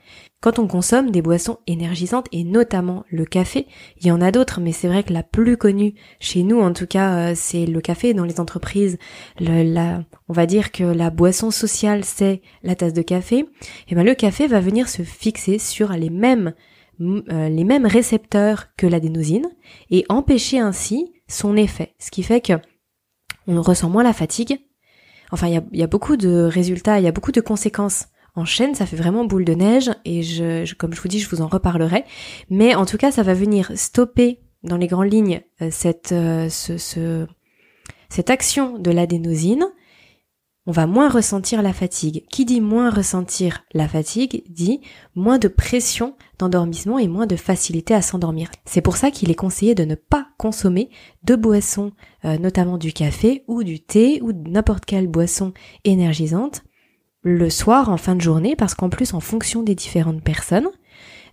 [0.42, 3.68] Quand on consomme des boissons énergisantes et notamment le café,
[4.00, 6.72] il y en a d'autres, mais c'est vrai que la plus connue chez nous, en
[6.72, 8.98] tout cas, euh, c'est le café dans les entreprises.
[9.40, 13.38] on va dire que la boisson sociale, c'est la tasse de café.
[13.38, 13.46] Et
[13.90, 16.54] eh ben le café va venir se fixer sur les mêmes
[17.00, 19.48] euh, les mêmes récepteurs que l'adénosine
[19.90, 21.94] et empêcher ainsi son effet.
[21.98, 22.54] Ce qui fait que
[23.46, 24.60] on ressent moins la fatigue.
[25.32, 28.74] Enfin, il y a, beaucoup de résultats, il y a beaucoup de conséquences en chaîne,
[28.74, 31.48] ça fait vraiment boule de neige et je, comme je vous dis, je vous en
[31.48, 32.04] reparlerai.
[32.50, 36.48] Mais en tout cas, ça va venir stopper dans les grandes lignes euh, cette, euh,
[36.48, 37.26] ce,
[38.10, 39.66] cette action de l'adénosine
[40.66, 42.24] on va moins ressentir la fatigue.
[42.30, 44.80] Qui dit moins ressentir la fatigue dit
[45.14, 48.50] moins de pression d'endormissement et moins de facilité à s'endormir.
[48.64, 50.90] C'est pour ça qu'il est conseillé de ne pas consommer
[51.24, 51.92] de boissons,
[52.24, 55.52] euh, notamment du café ou du thé ou n'importe quelle boisson
[55.84, 56.62] énergisante
[57.24, 60.68] le soir en fin de journée parce qu'en plus en fonction des différentes personnes,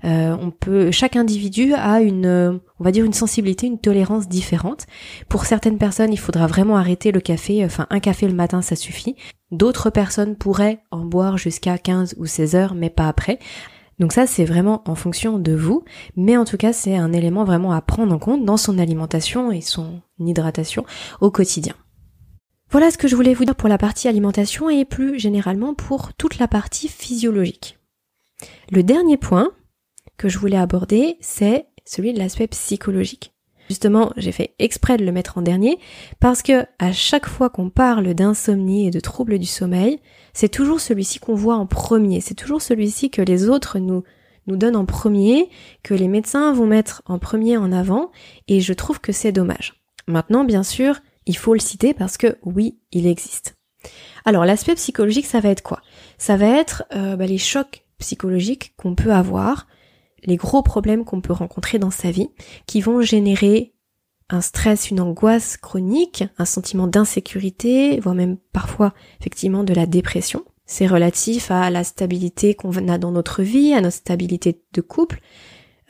[0.05, 4.88] euh, on peut, chaque individu a une, on va dire une sensibilité, une tolérance différente.
[5.27, 8.75] Pour certaines personnes, il faudra vraiment arrêter le café, enfin un café le matin, ça
[8.75, 9.15] suffit.
[9.51, 13.39] D'autres personnes pourraient en boire jusqu'à 15 ou 16 heures, mais pas après.
[13.99, 15.83] Donc ça, c'est vraiment en fonction de vous,
[16.15, 19.51] mais en tout cas, c'est un élément vraiment à prendre en compte dans son alimentation
[19.51, 20.85] et son hydratation
[21.19, 21.73] au quotidien.
[22.71, 26.13] Voilà ce que je voulais vous dire pour la partie alimentation et plus généralement pour
[26.13, 27.79] toute la partie physiologique.
[28.71, 29.51] Le dernier point,
[30.19, 33.34] que je voulais aborder, c'est celui de l'aspect psychologique.
[33.69, 35.79] Justement, j'ai fait exprès de le mettre en dernier
[36.19, 40.00] parce que à chaque fois qu'on parle d'insomnie et de troubles du sommeil,
[40.33, 44.04] c'est toujours celui-ci qu'on voit en premier, c'est toujours celui-ci que les autres nous
[44.48, 45.50] donnent en premier,
[45.83, 48.12] que les médecins vont mettre en premier en avant
[48.48, 49.81] et je trouve que c'est dommage.
[50.08, 53.56] Maintenant, bien sûr, il faut le citer parce que oui, il existe.
[54.25, 55.81] Alors l'aspect psychologique, ça va être quoi?
[56.17, 59.67] Ça va être euh, bah, les chocs psychologiques qu'on peut avoir
[60.23, 62.29] les gros problèmes qu'on peut rencontrer dans sa vie,
[62.65, 63.73] qui vont générer
[64.29, 70.45] un stress, une angoisse chronique, un sentiment d'insécurité, voire même parfois effectivement de la dépression.
[70.65, 75.19] C'est relatif à la stabilité qu'on a dans notre vie, à notre stabilité de couple,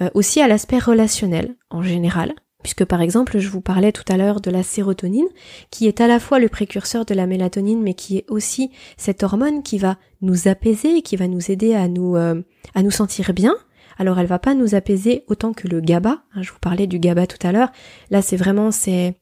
[0.02, 4.16] euh, aussi à l'aspect relationnel en général, puisque par exemple je vous parlais tout à
[4.16, 5.28] l'heure de la sérotonine,
[5.70, 9.24] qui est à la fois le précurseur de la mélatonine, mais qui est aussi cette
[9.24, 12.42] hormone qui va nous apaiser, qui va nous aider à nous euh,
[12.74, 13.56] à nous sentir bien.
[14.00, 16.24] Alors elle va pas nous apaiser autant que le GABA.
[16.34, 17.72] Hein, je vous parlais du GABA tout à l'heure.
[18.10, 19.16] Là c'est vraiment c'est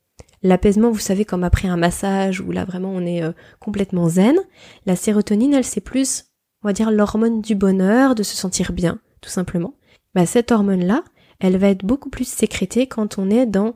[0.43, 4.37] L'apaisement, vous savez, comme après un massage où là vraiment on est euh, complètement zen.
[4.85, 6.25] La sérotonine, elle, c'est plus,
[6.63, 9.73] on va dire, l'hormone du bonheur, de se sentir bien, tout simplement.
[10.13, 11.03] Bah, cette hormone-là,
[11.39, 13.75] elle va être beaucoup plus sécrétée quand on est dans,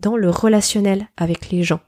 [0.00, 1.80] dans le relationnel avec les gens.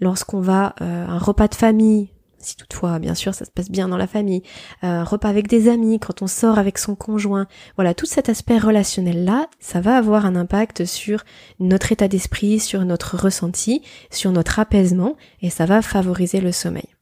[0.00, 2.10] Lorsqu'on va euh, un repas de famille,
[2.46, 4.42] si toutefois, bien sûr, ça se passe bien dans la famille,
[4.82, 8.58] un repas avec des amis, quand on sort avec son conjoint, voilà, tout cet aspect
[8.58, 11.24] relationnel-là, ça va avoir un impact sur
[11.60, 16.95] notre état d'esprit, sur notre ressenti, sur notre apaisement, et ça va favoriser le sommeil.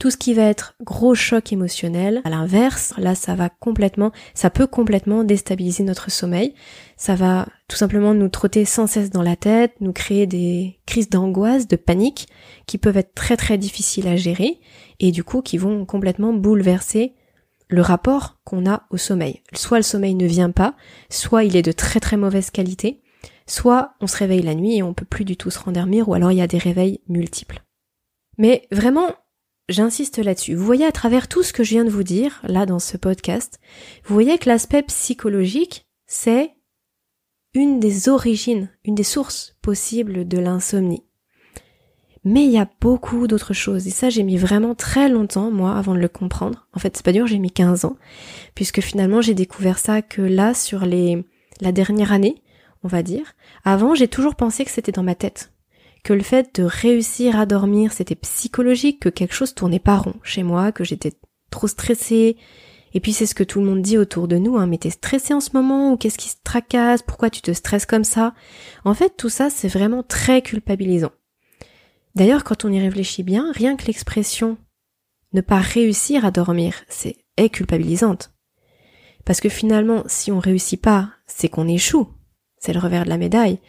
[0.00, 4.48] Tout ce qui va être gros choc émotionnel, à l'inverse, là ça va complètement, ça
[4.48, 6.54] peut complètement déstabiliser notre sommeil.
[6.96, 11.10] Ça va tout simplement nous trotter sans cesse dans la tête, nous créer des crises
[11.10, 12.28] d'angoisse, de panique,
[12.64, 14.58] qui peuvent être très très difficiles à gérer,
[15.00, 17.12] et du coup qui vont complètement bouleverser
[17.68, 19.42] le rapport qu'on a au sommeil.
[19.52, 20.76] Soit le sommeil ne vient pas,
[21.10, 23.02] soit il est de très très mauvaise qualité,
[23.46, 26.14] soit on se réveille la nuit et on peut plus du tout se rendormir, ou
[26.14, 27.62] alors il y a des réveils multiples.
[28.38, 29.10] Mais vraiment,
[29.70, 30.56] J'insiste là-dessus.
[30.56, 32.96] Vous voyez à travers tout ce que je viens de vous dire, là dans ce
[32.96, 33.60] podcast,
[34.04, 36.56] vous voyez que l'aspect psychologique, c'est
[37.54, 41.04] une des origines, une des sources possibles de l'insomnie.
[42.24, 45.76] Mais il y a beaucoup d'autres choses, et ça j'ai mis vraiment très longtemps, moi,
[45.76, 46.66] avant de le comprendre.
[46.72, 47.96] En fait, c'est pas dur, j'ai mis 15 ans,
[48.56, 51.24] puisque finalement j'ai découvert ça que là, sur les,
[51.60, 52.42] la dernière année,
[52.82, 53.34] on va dire.
[53.62, 55.52] Avant, j'ai toujours pensé que c'était dans ma tête
[56.02, 60.14] que le fait de réussir à dormir, c'était psychologique, que quelque chose tournait pas rond
[60.22, 61.12] chez moi, que j'étais
[61.50, 62.36] trop stressée.
[62.92, 64.90] Et puis c'est ce que tout le monde dit autour de nous, hein, mais t'es
[64.90, 68.34] stressé en ce moment, ou qu'est-ce qui se tracasse, pourquoi tu te stresses comme ça?
[68.84, 71.12] En fait, tout ça, c'est vraiment très culpabilisant.
[72.14, 74.58] D'ailleurs, quand on y réfléchit bien, rien que l'expression
[75.32, 78.32] ne pas réussir à dormir, c'est est culpabilisante.
[79.24, 82.08] Parce que finalement, si on réussit pas, c'est qu'on échoue.
[82.58, 83.60] C'est le revers de la médaille.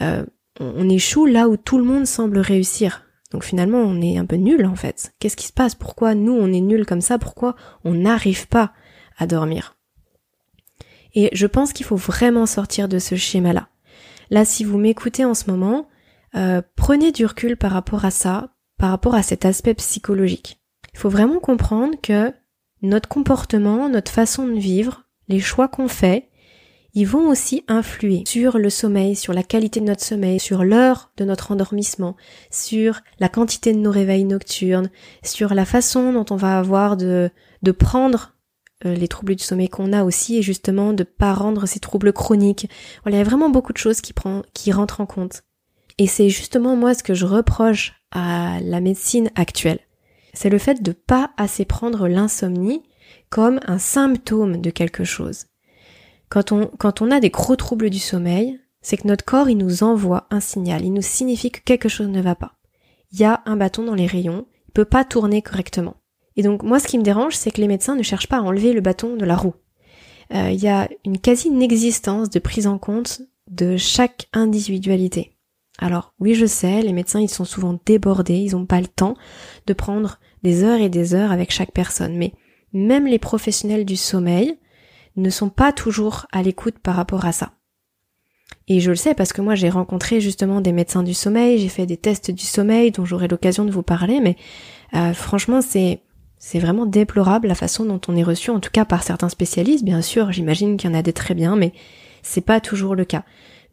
[0.00, 0.24] Euh,
[0.60, 3.04] on échoue là où tout le monde semble réussir.
[3.30, 5.12] Donc finalement, on est un peu nul en fait.
[5.18, 5.74] Qu'est-ce qui se passe?
[5.74, 7.18] Pourquoi nous, on est nul comme ça?
[7.18, 8.72] Pourquoi on n'arrive pas
[9.18, 9.76] à dormir?
[11.14, 13.68] Et je pense qu'il faut vraiment sortir de ce schéma-là.
[14.30, 15.88] Là, si vous m'écoutez en ce moment,
[16.36, 20.60] euh, prenez du recul par rapport à ça, par rapport à cet aspect psychologique.
[20.94, 22.32] Il faut vraiment comprendre que
[22.82, 26.28] notre comportement, notre façon de vivre, les choix qu'on fait,
[26.98, 31.12] ils vont aussi influer sur le sommeil, sur la qualité de notre sommeil, sur l'heure
[31.16, 32.16] de notre endormissement,
[32.50, 34.90] sur la quantité de nos réveils nocturnes,
[35.22, 37.30] sur la façon dont on va avoir de,
[37.62, 38.32] de prendre
[38.84, 42.12] euh, les troubles du sommeil qu'on a aussi et justement de pas rendre ces troubles
[42.12, 42.68] chroniques.
[43.06, 44.42] Il y a vraiment beaucoup de choses qui, prend,
[44.72, 45.44] rentrent en compte.
[45.98, 49.78] Et c'est justement moi ce que je reproche à la médecine actuelle.
[50.34, 52.82] C'est le fait de pas assez prendre l'insomnie
[53.30, 55.47] comme un symptôme de quelque chose.
[56.28, 60.26] Quand on, a des gros troubles du sommeil, c'est que notre corps, il nous envoie
[60.30, 62.54] un signal, il nous signifie que quelque chose ne va pas.
[63.12, 65.96] Il y a un bâton dans les rayons, il peut pas tourner correctement.
[66.36, 68.42] Et donc, moi, ce qui me dérange, c'est que les médecins ne cherchent pas à
[68.42, 69.54] enlever le bâton de la roue.
[70.34, 75.32] Euh, il y a une quasi-inexistence de prise en compte de chaque individualité.
[75.78, 79.14] Alors, oui, je sais, les médecins, ils sont souvent débordés, ils n'ont pas le temps
[79.66, 82.16] de prendre des heures et des heures avec chaque personne.
[82.16, 82.34] Mais
[82.72, 84.58] même les professionnels du sommeil,
[85.20, 87.52] ne sont pas toujours à l'écoute par rapport à ça.
[88.66, 91.68] Et je le sais parce que moi j'ai rencontré justement des médecins du sommeil, j'ai
[91.68, 94.36] fait des tests du sommeil dont j'aurai l'occasion de vous parler, mais
[94.94, 96.00] euh, franchement c'est
[96.54, 100.02] vraiment déplorable la façon dont on est reçu, en tout cas par certains spécialistes, bien
[100.02, 101.72] sûr, j'imagine qu'il y en a des très bien, mais
[102.22, 103.24] c'est pas toujours le cas.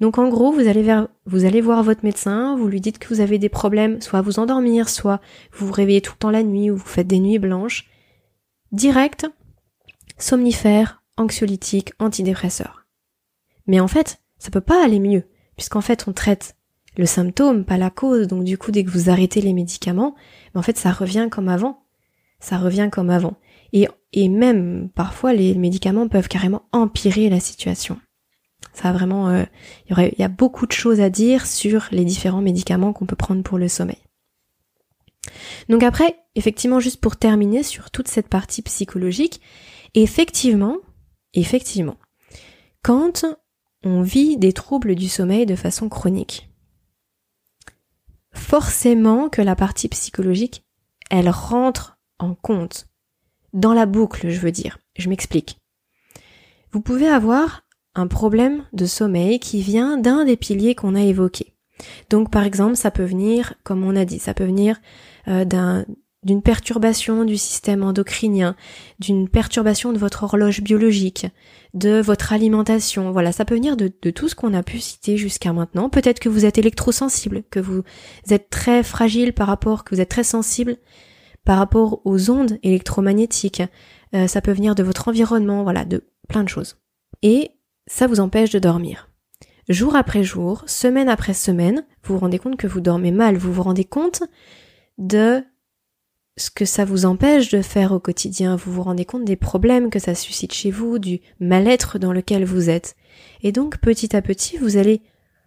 [0.02, 3.50] Donc en gros, vous allez voir votre médecin, vous lui dites que vous avez des
[3.50, 5.22] problèmes, soit vous endormir, soit
[5.54, 7.88] vous vous réveillez tout le temps la nuit ou vous faites des nuits blanches.
[8.74, 9.28] Direct,
[10.18, 12.86] somnifère, anxiolytiques, antidépresseurs.
[13.68, 15.24] Mais en fait, ça peut pas aller mieux,
[15.56, 16.56] puisqu'en fait on traite
[16.98, 20.16] le symptôme, pas la cause, donc du coup dès que vous arrêtez les médicaments,
[20.54, 21.84] en fait ça revient comme avant.
[22.40, 23.38] Ça revient comme avant.
[23.74, 28.00] Et, et même parfois les médicaments peuvent carrément empirer la situation.
[28.74, 29.44] Ça a vraiment, euh,
[29.86, 32.94] il y, aurait, il y a beaucoup de choses à dire sur les différents médicaments
[32.94, 33.98] qu'on peut prendre pour le sommeil.
[35.70, 39.42] Donc après, effectivement, juste pour terminer sur toute cette partie psychologique,
[39.94, 40.78] effectivement,
[41.36, 41.98] Effectivement,
[42.82, 43.26] quand
[43.84, 46.50] on vit des troubles du sommeil de façon chronique,
[48.34, 50.66] forcément que la partie psychologique,
[51.12, 52.88] elle rentre en compte.
[53.54, 54.80] Dans la boucle, je veux dire.
[54.98, 55.60] Je m'explique.
[56.72, 57.64] Vous pouvez avoir
[57.96, 61.56] un problème de sommeil qui vient d'un des piliers qu'on a évoqués.
[62.10, 64.80] Donc par exemple, ça peut venir, comme on a dit, ça peut venir
[65.28, 65.86] euh, d'un
[66.26, 68.56] d'une perturbation du système endocrinien,
[69.00, 71.28] d'une perturbation de votre horloge biologique,
[71.76, 73.12] de votre alimentation.
[73.12, 75.88] Voilà, ça peut venir de, tout ce qu'on a pu citer jusqu'à maintenant.
[75.88, 77.84] Peut-être que vous êtes électrosensible, que vous
[78.30, 80.78] êtes très fragile par rapport, que vous êtes très sensible
[81.46, 83.62] par rapport aux ondes électromagnétiques.
[84.16, 86.78] Euh, ça peut venir de votre environnement, voilà, de plein de choses.
[87.22, 87.52] Et
[87.86, 89.12] ça vous empêche de dormir.
[89.70, 93.54] Jour après jour, semaine après semaine, vous vous rendez compte que vous dormez mal, vous
[93.54, 94.24] vous rendez compte
[94.98, 95.44] de
[96.38, 99.90] ce que ça vous empêche de faire au quotidien, vous vous rendez compte des problèmes
[99.90, 102.96] que ça suscite chez vous, du mal-être dans lequel vous êtes.
[103.42, 105.02] Et donc petit à petit, vous allez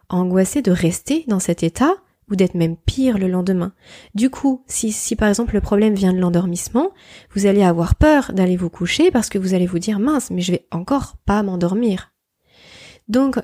[0.08, 1.94] angoisser de rester dans cet état
[2.30, 3.72] ou d'être même pire le lendemain.
[4.14, 6.92] Du coup, si, si par exemple le problème vient de l'endormissement,
[7.34, 10.40] vous allez avoir peur d'aller vous coucher parce que vous allez vous dire mince, mais
[10.42, 12.12] je vais encore pas m'endormir.
[13.08, 13.38] Donc,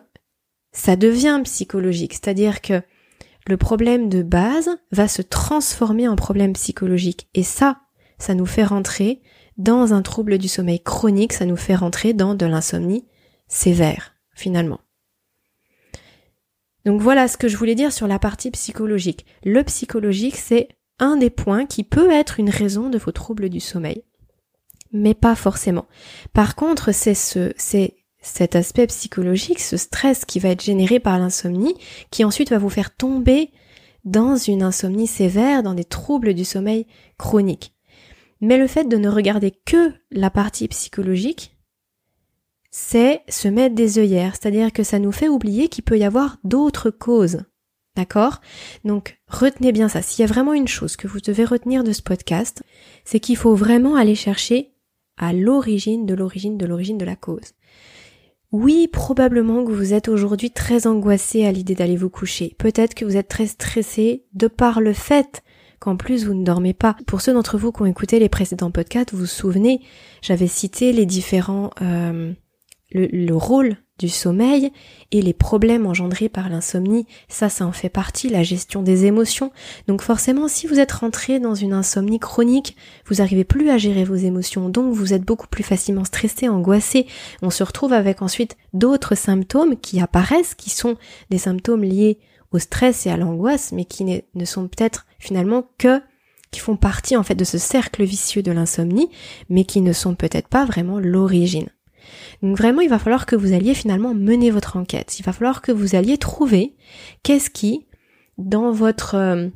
[0.72, 2.82] ça devient psychologique, c'est-à-dire que
[3.46, 7.28] le problème de base va se transformer en problème psychologique.
[7.34, 7.80] Et ça,
[8.18, 9.20] ça nous fait rentrer
[9.56, 13.06] dans un trouble du sommeil chronique, ça nous fait rentrer dans de l'insomnie
[13.48, 14.80] sévère, finalement.
[16.84, 19.26] Donc voilà ce que je voulais dire sur la partie psychologique.
[19.44, 20.68] Le psychologique, c'est
[20.98, 24.04] un des points qui peut être une raison de vos troubles du sommeil.
[24.92, 25.86] Mais pas forcément.
[26.32, 31.18] Par contre, c'est ce, c'est cet aspect psychologique, ce stress qui va être généré par
[31.18, 31.74] l'insomnie,
[32.10, 33.50] qui ensuite va vous faire tomber
[34.04, 36.86] dans une insomnie sévère, dans des troubles du sommeil
[37.18, 37.74] chroniques.
[38.40, 41.56] Mais le fait de ne regarder que la partie psychologique,
[42.70, 46.38] c'est se mettre des œillères, c'est-à-dire que ça nous fait oublier qu'il peut y avoir
[46.44, 47.42] d'autres causes.
[47.94, 48.40] D'accord?
[48.84, 50.02] Donc retenez bien ça.
[50.02, 52.64] S'il y a vraiment une chose que vous devez retenir de ce podcast,
[53.04, 54.72] c'est qu'il faut vraiment aller chercher
[55.16, 57.52] à l'origine de l'origine de l'origine de la cause.
[58.54, 62.54] Oui, probablement que vous êtes aujourd'hui très angoissé à l'idée d'aller vous coucher.
[62.56, 65.42] Peut-être que vous êtes très stressé de par le fait
[65.80, 66.94] qu'en plus vous ne dormez pas.
[67.08, 69.80] Pour ceux d'entre vous qui ont écouté les précédents podcasts, vous vous souvenez,
[70.22, 72.32] j'avais cité les différents euh,
[72.92, 74.72] le, le, rôle du sommeil
[75.12, 79.52] et les problèmes engendrés par l'insomnie, ça, ça en fait partie, la gestion des émotions.
[79.86, 82.76] Donc forcément, si vous êtes rentré dans une insomnie chronique,
[83.06, 87.06] vous n'arrivez plus à gérer vos émotions, donc vous êtes beaucoup plus facilement stressé, angoissé.
[87.42, 90.96] On se retrouve avec ensuite d'autres symptômes qui apparaissent, qui sont
[91.30, 92.18] des symptômes liés
[92.50, 96.00] au stress et à l'angoisse, mais qui ne sont peut-être finalement que
[96.50, 99.10] qui font partie en fait de ce cercle vicieux de l'insomnie,
[99.48, 101.68] mais qui ne sont peut-être pas vraiment l'origine.
[102.42, 105.18] Donc vraiment, il va falloir que vous alliez finalement mener votre enquête.
[105.18, 106.74] Il va falloir que vous alliez trouver
[107.22, 107.86] qu'est-ce qui,
[108.38, 109.48] dans votre, euh,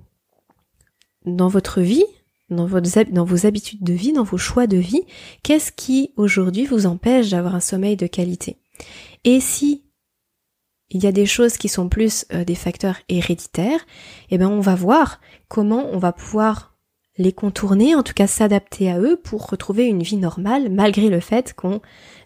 [1.24, 2.04] dans votre vie,
[2.50, 5.02] dans, votre, dans vos habitudes de vie, dans vos choix de vie,
[5.42, 8.56] qu'est-ce qui aujourd'hui vous empêche d'avoir un sommeil de qualité?
[9.24, 9.84] Et si
[10.90, 13.80] il y a des choses qui sont plus euh, des facteurs héréditaires,
[14.30, 16.76] eh ben on va voir comment on va pouvoir
[17.18, 21.20] les contourner, en tout cas s'adapter à eux pour retrouver une vie normale malgré le
[21.20, 21.80] fait qu'on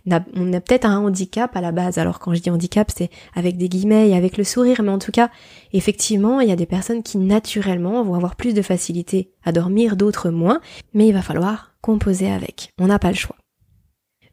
[0.07, 1.99] on a peut-être un handicap à la base.
[1.99, 4.99] Alors quand je dis handicap, c'est avec des guillemets et avec le sourire, mais en
[4.99, 5.31] tout cas,
[5.73, 9.97] effectivement, il y a des personnes qui naturellement vont avoir plus de facilité à dormir,
[9.97, 10.61] d'autres moins,
[10.95, 12.73] mais il va falloir composer avec.
[12.79, 13.37] On n'a pas le choix.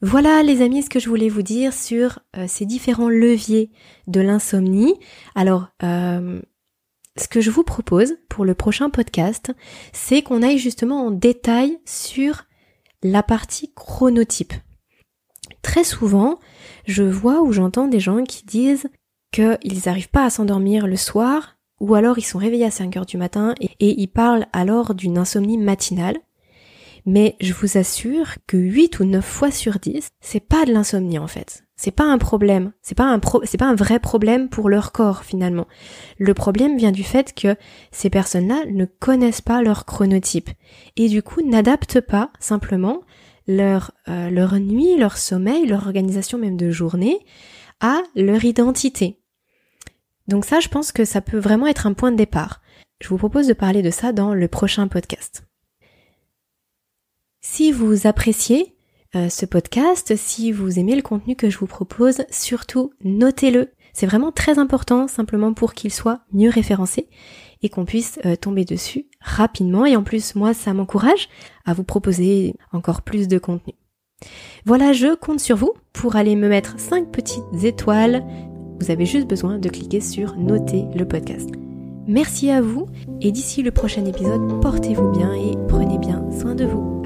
[0.02, 3.70] Voilà les amis ce que je voulais vous dire sur euh, ces différents leviers
[4.08, 4.96] de l'insomnie.
[5.36, 6.42] Alors euh,
[7.18, 9.52] ce que je vous propose pour le prochain podcast,
[9.92, 12.44] c'est qu'on aille justement en détail sur
[13.04, 14.54] la partie chronotype.
[15.62, 16.40] Très souvent,
[16.86, 18.90] je vois ou j'entends des gens qui disent
[19.32, 23.06] qu'ils n'arrivent pas à s'endormir le soir, ou alors ils sont réveillés à 5 heures
[23.06, 26.18] du matin et, ils parlent alors d'une insomnie matinale.
[27.06, 31.18] Mais je vous assure que 8 ou 9 fois sur 10, c'est pas de l'insomnie
[31.18, 31.64] en fait.
[31.78, 32.74] C'est pas un problème.
[32.82, 35.66] C'est pas un pro, c'est pas un vrai problème pour leur corps finalement.
[36.18, 37.56] Le problème vient du fait que
[37.92, 40.50] ces personnes-là ne connaissent pas leur chronotype
[40.98, 43.02] et du coup n'adaptent pas simplement
[43.50, 47.18] leur euh, leur nuit, leur sommeil, leur organisation même de journée
[47.80, 49.20] à leur identité.
[50.28, 52.62] Donc ça, je pense que ça peut vraiment être un point de départ.
[53.02, 55.48] Je vous propose de parler de ça dans le prochain podcast.
[57.42, 58.76] Si vous appréciez
[59.16, 63.72] euh, ce podcast, si vous aimez le contenu que je vous propose, surtout notez-le.
[63.94, 67.10] C'est vraiment très important simplement pour qu'il soit mieux référencé
[67.64, 69.86] et qu'on puisse euh, tomber dessus rapidement.
[69.86, 71.30] Et en plus, moi, ça m'encourage
[71.66, 73.74] à vous proposer encore plus de contenu.
[74.66, 78.26] Voilà, je compte sur vous pour aller me mettre 5 petites étoiles.
[78.80, 81.50] Vous avez juste besoin de cliquer sur noter le podcast.
[82.08, 82.88] Merci à vous
[83.22, 86.99] et d'ici le prochain épisode, portez-vous bien et prenez bien soin de vous.